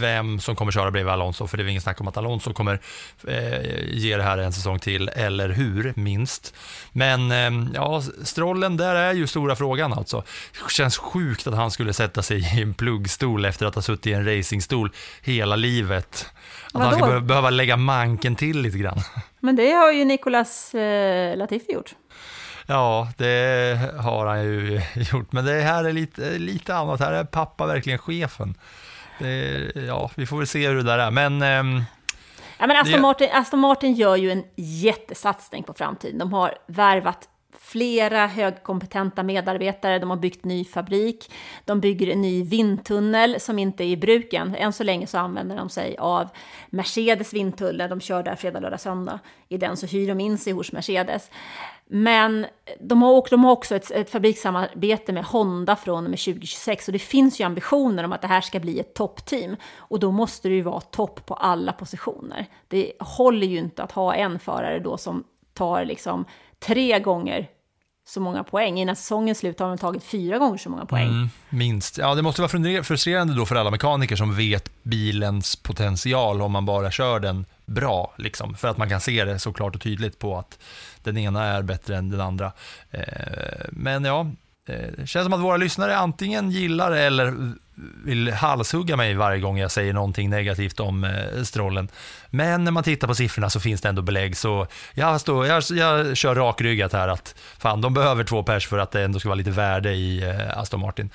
[0.00, 2.80] vem som kommer köra bredvid Alonso, för det är ingen snack om att Alonso kommer
[3.26, 6.54] eh, ge det här en säsong till, eller hur, minst.
[6.92, 10.22] Men eh, ja, Strollen, där är ju stora frågan alltså.
[10.52, 14.06] Det känns sjukt att han skulle sätta sig i en pluggstol efter att ha suttit
[14.06, 14.90] i en racingstol
[15.22, 16.26] hela livet.
[16.66, 16.84] Att Vadå?
[16.86, 19.00] han skulle behöva lägga manken till lite grann.
[19.40, 21.94] Men det har ju Nicolas eh, Latifi gjort.
[22.66, 27.00] Ja, det har han ju gjort, men det här är lite, lite annat.
[27.00, 28.54] Här är pappa verkligen chefen.
[29.18, 31.10] Det, ja, vi får väl se hur det där är.
[31.10, 31.82] Men, ähm,
[32.58, 33.00] ja, men Aston.
[33.00, 36.18] Martin, Aston Martin gör ju en jättesatsning på framtiden.
[36.18, 41.30] De har värvat flera högkompetenta medarbetare, de har byggt ny fabrik,
[41.64, 44.54] de bygger en ny vindtunnel som inte är i bruken.
[44.54, 46.28] Än så länge så använder de sig av
[46.70, 49.18] Mercedes vindtunnel, de kör där fredag, lördag, söndag.
[49.48, 51.30] I den så hyr de in sig hos Mercedes.
[51.96, 52.46] Men
[52.80, 56.92] de har, de har också ett, ett fabrikssamarbete med Honda från och med 2026 och
[56.92, 59.56] det finns ju ambitioner om att det här ska bli ett toppteam.
[59.76, 62.46] Och då måste det ju vara topp på alla positioner.
[62.68, 66.24] Det håller ju inte att ha en förare då som tar liksom
[66.58, 67.50] tre gånger
[68.06, 68.78] så många poäng.
[68.78, 71.08] Innan säsongen slut har de tagit fyra gånger så många poäng.
[71.08, 71.98] Mm, minst.
[71.98, 76.66] Ja, det måste vara frustrerande då för alla mekaniker som vet bilens potential om man
[76.66, 78.54] bara kör den bra, liksom.
[78.54, 80.58] För att man kan se det så klart och tydligt på att
[81.02, 82.52] den ena är bättre än den andra.
[82.90, 83.02] Eh,
[83.70, 84.26] men ja,
[84.66, 87.52] det känns som att våra lyssnare antingen gillar eller
[88.04, 91.88] vill halshugga mig varje gång jag säger någonting negativt om eh, strollen.
[92.30, 95.62] Men när man tittar på siffrorna så finns det ändå belägg, så jag, står, jag,
[95.70, 99.28] jag kör rakryggat här att fan, de behöver två pers för att det ändå ska
[99.28, 101.10] vara lite värde i eh, Aston Martin.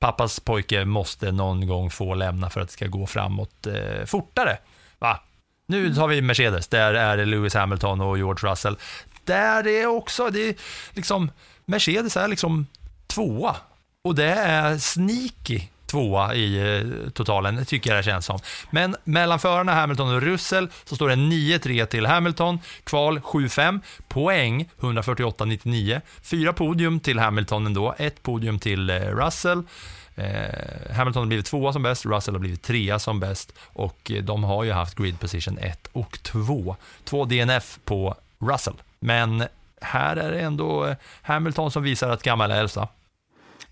[0.00, 4.58] Pappas pojke måste någon gång få lämna för att det ska gå framåt eh, fortare.
[4.98, 5.20] Va?
[5.66, 8.76] Nu tar vi Mercedes, där är det Lewis Hamilton och George Russell.
[9.24, 10.54] Där är också, det är
[10.90, 11.30] liksom,
[11.64, 12.66] Mercedes är liksom
[13.06, 13.56] tvåa
[14.04, 18.38] och det är sneaky tvåa i eh, totalen, tycker jag det känns som.
[18.70, 24.68] Men mellan förarna Hamilton och Russell så står det 9-3 till Hamilton, kval 7-5, poäng
[24.80, 29.62] 148-99, fyra podium till Hamilton ändå, ett podium till eh, Russell.
[30.14, 34.44] Eh, Hamilton har blivit tvåa som bäst, Russell har blivit trea som bäst och de
[34.44, 36.76] har ju haft grid position 1 och 2.
[37.04, 39.44] Två DNF på Russell, men
[39.80, 42.88] här är det ändå Hamilton som visar att gammal är äldsta.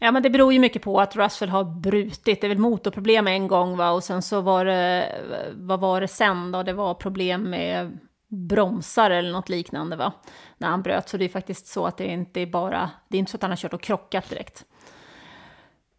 [0.04, 2.40] Ja, men det beror ju mycket på att Russell har brutit.
[2.40, 3.90] Det är väl motorproblem en gång, va?
[3.90, 5.12] och sen så var det,
[5.54, 6.62] vad var det sen då?
[6.62, 7.98] Det var problem med
[8.28, 10.12] bromsar eller något liknande, va?
[10.58, 11.08] När han bröt.
[11.08, 13.42] Så det är faktiskt så att det inte är bara, det är inte så att
[13.42, 14.64] han har kört och krockat direkt.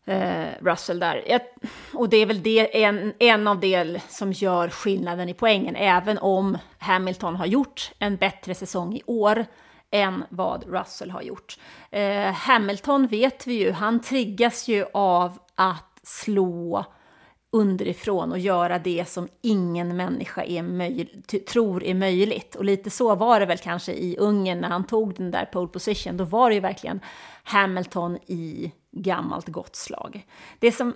[0.05, 1.23] Eh, Russell där.
[1.27, 1.41] Jag,
[1.93, 6.17] och det är väl det, en, en av del, som gör skillnaden i poängen, även
[6.17, 9.45] om Hamilton har gjort en bättre säsong i år
[9.91, 11.59] än vad Russell har gjort.
[11.91, 16.85] Eh, Hamilton vet vi ju, han triggas ju av att slå
[17.51, 22.55] underifrån och göra det som ingen människa är möj- tror är möjligt.
[22.55, 25.67] Och lite så var det väl kanske i Ungern när han tog den där pole
[25.67, 26.17] position.
[26.17, 26.99] Då var det ju verkligen
[27.43, 30.27] Hamilton i gammalt gott slag.
[30.59, 30.93] Det som,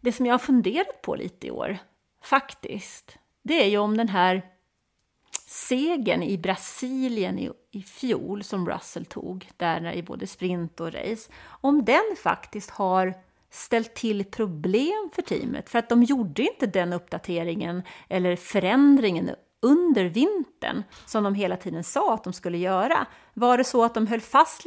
[0.00, 1.78] det som jag har funderat på lite i år,
[2.24, 4.42] faktiskt, det är ju om den här
[5.46, 11.32] segern i Brasilien i, i fjol som Russell tog, där i både sprint och race,
[11.60, 13.14] om den faktiskt har
[13.50, 15.68] ställt till problem för teamet.
[15.68, 19.30] För att de gjorde inte den uppdateringen eller förändringen
[19.62, 23.06] under vintern som de hela tiden sa att de skulle göra.
[23.34, 24.66] Var det så att de höll fast,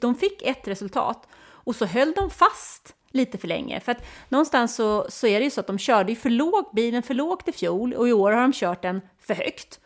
[0.00, 3.80] de fick ett resultat och så höll de fast lite för länge.
[3.80, 6.72] För att någonstans så, så är det ju så att de körde ju för lågt,
[6.72, 9.80] bilen för lågt i fjol och i år har de kört den för högt.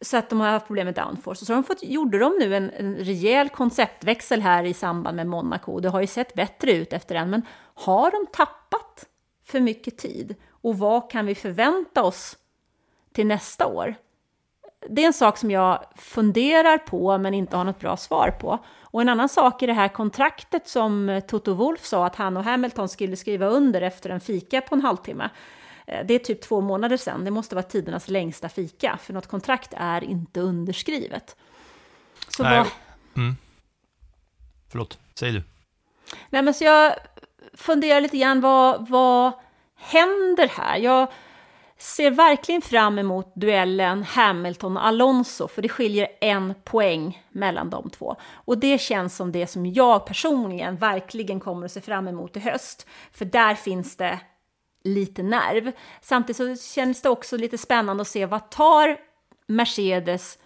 [0.00, 1.42] Så att de har haft problem med downforce.
[1.42, 5.16] Och så har de fått, gjorde de nu en, en rejäl konceptväxel här i samband
[5.16, 5.80] med Monaco.
[5.80, 7.42] Det har ju sett bättre ut efter den, men
[7.74, 9.06] har de tappat
[9.44, 10.34] för mycket tid?
[10.50, 12.36] Och vad kan vi förvänta oss
[13.12, 13.94] till nästa år?
[14.88, 18.58] Det är en sak som jag funderar på men inte har något bra svar på.
[18.82, 22.44] Och en annan sak är det här kontraktet som Toto Wolf sa att han och
[22.44, 25.30] Hamilton skulle skriva under efter en fika på en halvtimme.
[25.88, 29.26] Eh, det är typ två månader sedan, det måste vara tidernas längsta fika, för något
[29.26, 31.36] kontrakt är inte underskrivet.
[32.28, 32.58] Så Nej.
[32.58, 32.66] vad...
[33.16, 33.36] Mm.
[34.70, 35.42] Förlåt, säg du.
[36.30, 36.94] Nej, men så jag
[37.54, 39.32] funderar lite grann, vad, vad
[39.76, 40.76] händer här?
[40.76, 41.12] Jag
[41.78, 48.16] ser verkligen fram emot duellen Hamilton-Alonso, för det skiljer en poäng mellan de två.
[48.32, 52.40] Och det känns som det som jag personligen verkligen kommer att se fram emot i
[52.40, 54.20] höst, för där finns det
[54.88, 55.72] lite nerv.
[56.00, 58.96] Samtidigt så känns det också lite spännande att se vad tar
[59.46, 60.38] Mercedes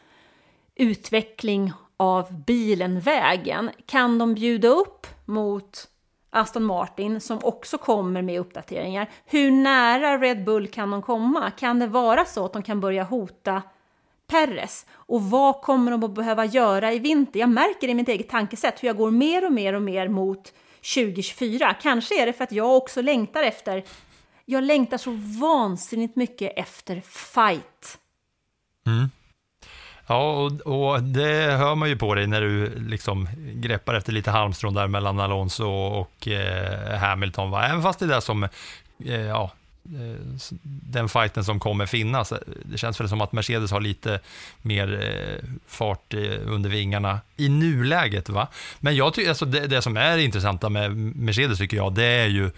[0.74, 3.70] utveckling av bilen vägen?
[3.86, 5.88] Kan de bjuda upp mot
[6.30, 9.10] Aston Martin som också kommer med uppdateringar?
[9.26, 11.50] Hur nära Red Bull kan de komma?
[11.50, 13.62] Kan det vara så att de kan börja hota
[14.26, 14.86] Perres?
[14.90, 17.40] Och vad kommer de att behöva göra i vinter?
[17.40, 20.52] Jag märker i mitt eget tankesätt hur jag går mer och mer och mer mot
[20.94, 21.74] 2024.
[21.82, 23.84] Kanske är det för att jag också längtar efter
[24.44, 27.98] jag längtar så vansinnigt mycket efter fight.
[28.86, 29.10] Mm.
[30.06, 34.30] Ja, och, och, det hör man ju på dig när du liksom greppar efter lite
[34.30, 37.50] halmstrån där mellan Alonso och eh, Hamilton.
[37.50, 37.66] Va?
[37.66, 38.42] Även fast det är som,
[39.04, 39.52] eh, ja,
[39.84, 40.20] eh,
[40.62, 42.32] den fighten som kommer finnas.
[42.32, 44.20] Eh, det känns väl som att Mercedes har lite
[44.62, 46.14] mer eh, fart
[46.46, 48.28] under vingarna i nuläget.
[48.28, 48.48] va?
[48.78, 52.26] Men jag tycker, alltså det, det som är intressanta med Mercedes tycker jag, det är
[52.26, 52.50] ju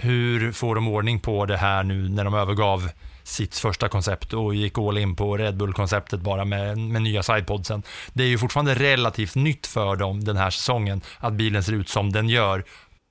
[0.00, 2.90] hur får de ordning på det här nu när de övergav
[3.22, 7.82] sitt första koncept och gick all in på Red Bull-konceptet bara med, med nya sidepodsen.
[8.12, 11.88] Det är ju fortfarande relativt nytt för dem den här säsongen att bilen ser ut
[11.88, 12.64] som den gör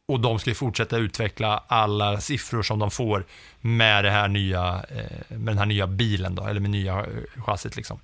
[0.07, 3.25] och de ska fortsätta utveckla alla siffror som de får
[3.61, 7.43] med, det här nya, eh, med den här nya bilen då, eller med nya eh,
[7.43, 7.99] chassit liksom.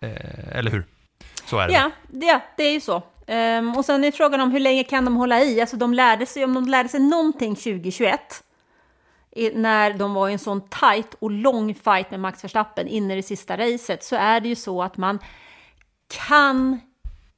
[0.00, 0.84] Eh, eller hur?
[1.46, 1.74] Så är det.
[1.74, 3.02] Ja, det, det är ju så.
[3.26, 5.60] Um, och sen är frågan om hur länge kan de hålla i?
[5.60, 8.44] Alltså de lärde sig, om de lärde sig någonting 2021,
[9.54, 13.16] när de var i en sån tight och lång fight med Max Verstappen in i
[13.16, 15.18] det sista racet, så är det ju så att man
[16.26, 16.80] kan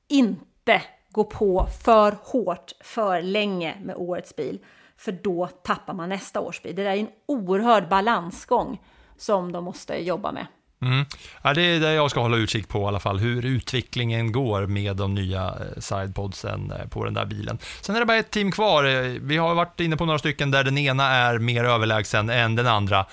[0.08, 4.64] inte gå på för hårt för länge med årets bil,
[4.96, 6.76] för då tappar man nästa års bil.
[6.76, 8.82] Det där är en oerhörd balansgång
[9.16, 10.46] som de måste jobba med.
[10.82, 11.04] Mm.
[11.42, 14.66] Ja, det är det jag ska hålla utkik på i alla fall, hur utvecklingen går
[14.66, 17.58] med de nya eh, sidepodsen eh, på den där bilen.
[17.80, 18.84] Sen är det bara ett team kvar.
[18.84, 22.56] Eh, vi har varit inne på några stycken där den ena är mer överlägsen än
[22.56, 23.06] den andra.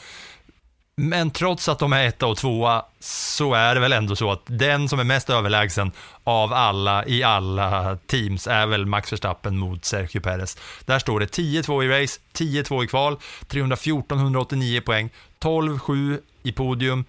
[0.95, 4.41] Men trots att de är etta och tvåa så är det väl ändå så att
[4.45, 5.91] den som är mest överlägsen
[6.23, 10.57] av alla i alla teams är väl Max Verstappen mot Sergio Perez.
[10.85, 15.09] Där står det 10-2 i race, 10-2 i kval, 314 189 poäng,
[15.39, 17.05] 12-7 i podium.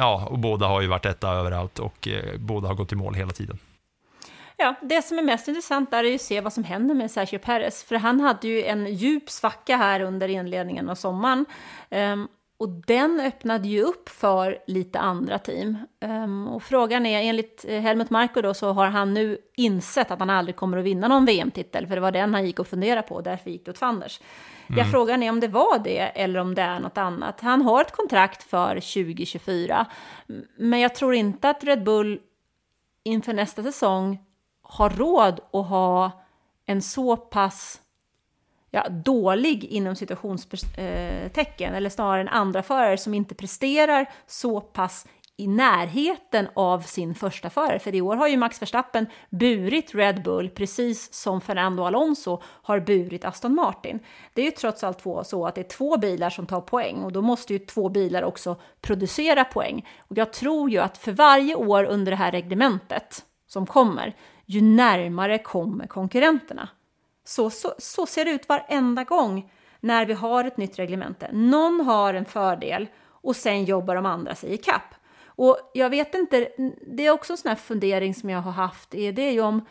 [0.00, 3.14] Ja, och båda har ju varit etta överallt och eh, båda har gått i mål
[3.14, 3.58] hela tiden.
[4.56, 7.38] Ja, det som är mest intressant är ju att se vad som händer med Sergio
[7.38, 11.44] Perez, för han hade ju en djup svacka här under inledningen av sommaren.
[11.90, 12.28] Um,
[12.58, 15.76] och den öppnade ju upp för lite andra team.
[16.00, 20.18] Um, och frågan är, enligt eh, Helmut Marko då, så har han nu insett att
[20.18, 23.02] han aldrig kommer att vinna någon VM-titel, för det var den han gick och funderade
[23.02, 24.20] på, och därför gick det åt fanders.
[24.68, 24.78] Mm.
[24.78, 27.40] Ja, frågan är om det var det, eller om det är något annat.
[27.40, 29.86] Han har ett kontrakt för 2024,
[30.56, 32.20] men jag tror inte att Red Bull
[33.02, 34.18] inför nästa säsong
[34.62, 36.10] har råd att ha
[36.66, 37.80] en så pass
[38.70, 45.06] ja, dålig inom situationstecken, eller snarare en andra förare som inte presterar så pass
[45.40, 47.78] i närheten av sin första förare.
[47.78, 52.80] För i år har ju Max Verstappen burit Red Bull precis som Fernando Alonso har
[52.80, 54.00] burit Aston Martin.
[54.32, 56.96] Det är ju trots allt två, så att det är två bilar som tar poäng
[57.04, 59.86] och då måste ju två bilar också producera poäng.
[59.98, 64.16] Och jag tror ju att för varje år under det här reglementet som kommer,
[64.46, 66.68] ju närmare kommer konkurrenterna.
[67.24, 71.28] Så, så, så ser det ut varenda gång när vi har ett nytt reglemente.
[71.32, 74.94] Någon har en fördel och sen jobbar de andra sig i kapp.
[75.38, 76.48] Och jag vet inte,
[76.96, 79.66] det är också en sån här fundering som jag har haft, är det ju om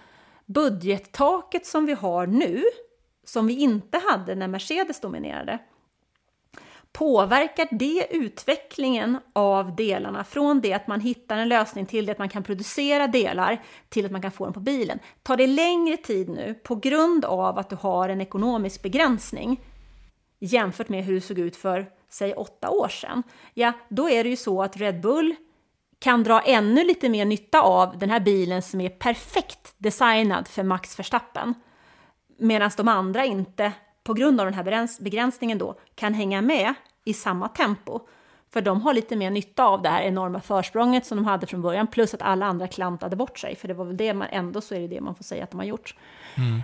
[0.46, 2.64] budgettaket som vi har nu,
[3.24, 5.60] som vi inte hade när Mercedes dominerade,
[6.98, 12.18] Påverkar det utvecklingen av delarna från det att man hittar en lösning till det att
[12.18, 15.00] man kan producera delar till att man kan få dem på bilen?
[15.24, 19.62] Tar det längre tid nu på grund av att du har en ekonomisk begränsning
[20.40, 23.24] jämfört med hur det såg ut för, säg åtta år sedan?
[23.54, 25.36] Ja, då är det ju så att Red Bull
[26.00, 30.64] kan dra ännu lite mer nytta av den här bilen som är perfekt designad för
[30.64, 31.54] Max Verstappen.
[32.40, 33.72] Medan de andra inte,
[34.04, 36.74] på grund av den här begränsningen då, kan hänga med
[37.06, 38.00] i samma tempo.
[38.54, 41.62] För de har lite mer nytta av det här enorma försprånget som de hade från
[41.62, 43.56] början, plus att alla andra klantade bort sig.
[43.56, 45.52] För det var väl det man, ändå så är det det man får säga att
[45.52, 45.96] de har gjort.
[46.38, 46.62] Mm.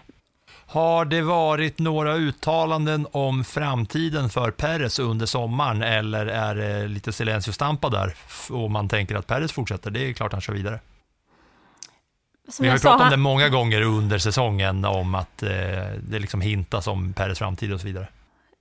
[0.74, 7.12] Har det varit några uttalanden om framtiden för Peres under sommaren eller är det lite
[7.12, 8.16] silencio stampa där
[8.52, 9.92] och man tänker att Peres fortsätter?
[9.92, 10.80] Det är klart han kör vidare.
[12.50, 15.50] Som Vi har ju pratat om det många gånger under säsongen om att eh,
[16.10, 18.08] det liksom hintas om Peres framtid och så vidare.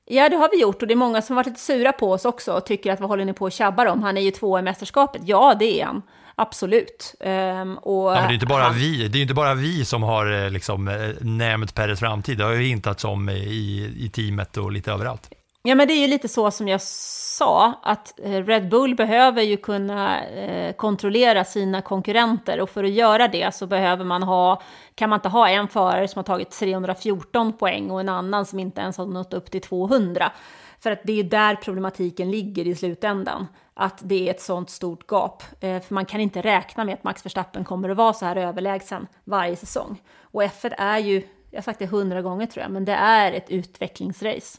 [0.05, 2.13] Ja, det har vi gjort och det är många som har varit lite sura på
[2.13, 4.03] oss också och tycker att vad håller ni på att tjabba om?
[4.03, 5.23] Han är ju två i mästerskapet.
[5.25, 6.03] Ja, det är han.
[6.35, 7.15] Absolut.
[7.21, 8.75] Um, och ja, det är inte bara han...
[8.75, 12.39] vi, det är inte bara vi som har eh, liksom, eh, nämnt Peres framtid.
[12.39, 15.31] Det har ju hintats om i, i teamet och lite överallt.
[15.65, 19.43] Ja, men det är ju lite så som jag sa, att eh, Red Bull behöver
[19.43, 24.63] ju kunna eh, kontrollera sina konkurrenter och för att göra det så behöver man ha,
[24.95, 28.59] kan man inte ha en förare som har tagit 314 poäng och en annan som
[28.59, 30.33] inte ens har nått upp till 200.
[30.81, 35.11] För att det är där problematiken ligger i slutändan, att det är ett sånt stort
[35.11, 35.43] gap.
[35.61, 38.37] Eh, för man kan inte räkna med att Max Verstappen kommer att vara så här
[38.37, 40.03] överlägsen varje säsong.
[40.21, 43.33] Och F1 är ju, jag har sagt det hundra gånger tror jag, men det är
[43.33, 44.59] ett utvecklingsrace.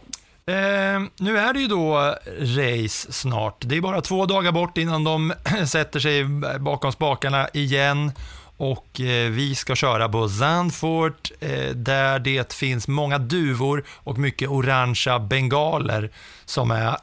[0.45, 3.55] Eh, nu är det ju då race snart.
[3.59, 5.33] Det är bara två dagar bort innan de
[5.67, 6.23] sätter sig
[6.59, 8.11] bakom spakarna igen.
[8.57, 14.49] Och eh, vi ska köra på Zandvoort eh, där det finns många duvor och mycket
[14.49, 16.11] orangea bengaler
[16.45, 16.97] som är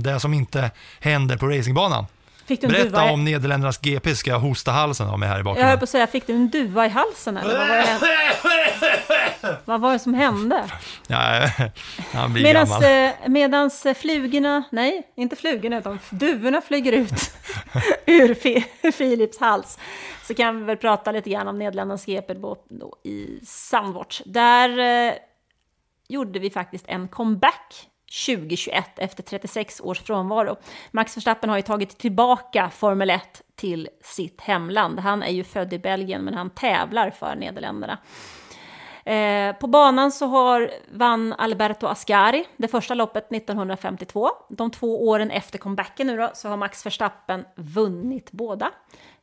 [0.02, 0.70] det som inte
[1.00, 2.06] händer på racingbanan.
[2.60, 5.78] Berätta om Nederländernas GP ska hosta halsen av mig här i Jag höll bakgrunden.
[5.78, 7.98] på att säga, fick du en duva i halsen eller vad var det,
[9.64, 10.64] vad var det som hände?
[11.08, 11.48] Ja,
[12.12, 13.08] han blir Medans, gammal.
[13.24, 17.32] eh, medans eh, flugorna, nej, inte flugorna, utan duvorna flyger ut
[18.06, 18.34] ur
[18.92, 19.78] Philips hals,
[20.22, 24.22] så kan vi väl prata lite grann om Nederländernas GP då, då i Sandwatch.
[24.24, 25.14] Där eh,
[26.08, 27.88] gjorde vi faktiskt en comeback
[28.26, 30.56] 2021 efter 36 års frånvaro.
[30.90, 34.98] Max Verstappen har ju tagit tillbaka Formel 1 till sitt hemland.
[35.00, 37.98] Han är ju född i Belgien, men han tävlar för Nederländerna.
[39.04, 44.30] Eh, på banan så har, vann Alberto Ascari det första loppet 1952.
[44.48, 48.70] De två åren efter comebacken nu då, så har Max Verstappen vunnit båda.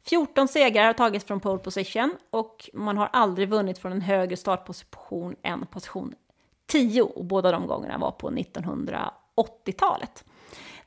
[0.03, 4.37] 14 segrar har tagits från pole position och man har aldrig vunnit från en högre
[4.37, 6.15] startposition än position
[6.67, 10.25] 10 och båda de gångerna var på 1980-talet.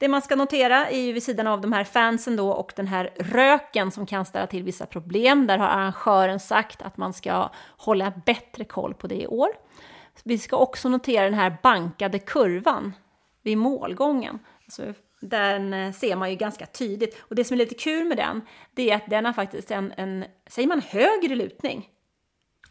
[0.04, 2.86] Det man ska notera är ju vid sidan av de här fansen då och den
[2.86, 5.46] här röken som kan ställa till vissa problem.
[5.46, 9.48] Där har arrangören sagt att man ska hålla bättre koll på det i år.
[10.24, 12.92] Vi ska också notera den här bankade kurvan
[13.42, 14.38] vid målgången.
[14.64, 14.82] Alltså,
[15.20, 17.22] den eh, ser man ju ganska tydligt.
[17.22, 18.40] Och det som är lite kul med den,
[18.74, 21.88] det är att den har faktiskt en, en säger man högre lutning?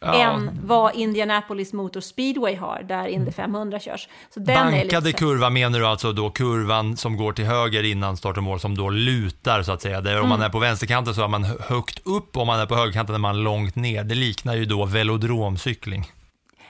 [0.00, 0.14] Ja.
[0.14, 4.08] än vad Indianapolis Motor Speedway har, där Indy 500 körs.
[4.34, 5.18] Så den är Bankade lite...
[5.18, 8.76] kurva menar du alltså då kurvan som går till höger innan start och mål som
[8.76, 10.00] då lutar så att säga.
[10.00, 10.46] Där om man Mm.
[10.46, 13.14] är på vänsterkanten så är man hö- högt upp och om man är på högerkanten
[13.14, 14.04] är man långt ner.
[14.04, 16.04] Det liknar ju då velodromcykling.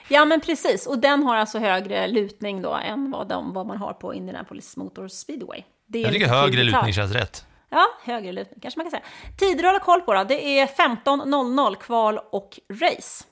[0.07, 0.87] Ja, men precis.
[0.87, 4.77] Och den har alltså högre lutning då än vad, de, vad man har på Indianapolis
[4.77, 5.61] Motor Speedway.
[5.87, 7.45] Det är Jag tycker högre lutning känns rätt.
[7.75, 9.03] Ja, högre lutning kanske man kan säga.
[9.39, 13.23] Tider att hålla koll på då, det är 15.00 kval och race.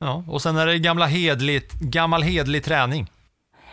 [0.00, 3.10] Ja, och sen är det gamla hedligt, gammal hedlig träning.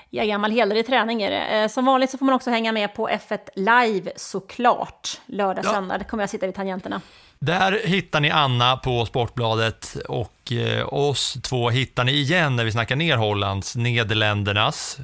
[0.10, 1.62] Ja, gammal hederlig träning är det.
[1.62, 5.22] Eh, Som vanligt så får man också hänga med på F1 Live såklart.
[5.26, 5.72] Lördag, Ja.
[5.74, 7.02] söndag, det kommer jag sitta vid tangenterna.
[7.40, 12.72] Där hittar ni Anna på Sportbladet och eh, oss två hittar ni igen när vi
[12.72, 14.98] snackar ner Hollands, Nederländernas.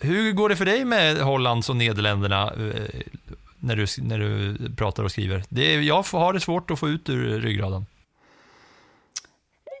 [0.00, 3.00] Hur går det för dig med Hollands och Nederländerna eh,
[3.60, 5.44] när, du, när du pratar och skriver?
[5.48, 7.86] Det, är- jag har det svårt att få ut ur ryggraden.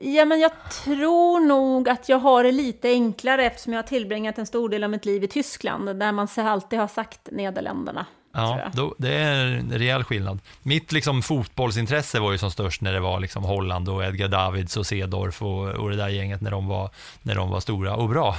[0.00, 0.52] Ja, men jag
[0.84, 4.84] tror nog att jag har det lite enklare eftersom jag har tillbringat en stor del
[4.84, 8.06] av mitt liv i Tyskland, där man alltid har sagt Nederländerna.
[8.32, 10.38] Ja, då, det är en rejäl skillnad.
[10.62, 14.76] Mitt liksom, fotbollsintresse var ju som störst när det var liksom, Holland och Edgar Davids
[14.76, 16.90] och Sedorf och, och det där gänget när de, var,
[17.22, 18.36] när de var stora och bra.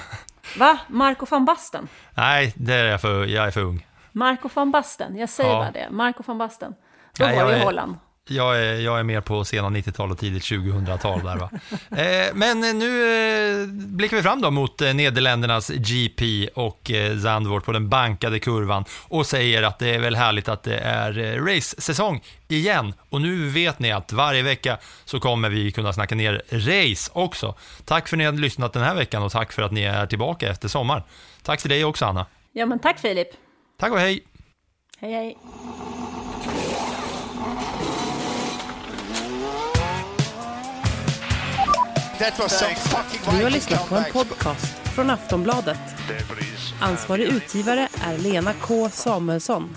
[0.57, 0.79] Va?
[0.87, 1.87] Marco van Basten?
[2.15, 3.85] Nej, det är jag, för, jag är för ung.
[4.19, 5.55] Marco van Basten, jag säger Ja.
[5.59, 5.87] bara det.
[5.91, 6.73] Marco van Basten.
[7.17, 7.95] Då Nej, var det ju Holland.
[8.31, 11.49] Jag är, jag är mer på sena 90-tal och tidigt 2000-tal där va.
[12.01, 13.13] eh, men eh, nu
[13.61, 18.39] eh, blickar vi fram då mot eh, Nederländernas GP och eh, Zandvoort på den bankade
[18.39, 22.93] kurvan och säger att det är väl härligt att det är eh, race-säsong igen.
[23.09, 27.55] Och nu vet ni att varje vecka så kommer vi kunna snacka ner race också.
[27.85, 30.05] Tack för att ni har lyssnat den här veckan och tack för att ni är
[30.07, 31.03] tillbaka efter sommar.
[31.43, 32.25] Tack till dig också Anna.
[32.53, 33.27] Ja, men tack Filip.
[33.79, 34.23] Tack och hej!
[34.97, 35.37] Hej, hej.
[42.19, 44.65] That was some fucking Du har lyssnat på en podcast
[44.95, 45.79] från Aftonbladet.
[46.81, 49.75] Ansvarig utgivare är Lena K Samuelsson.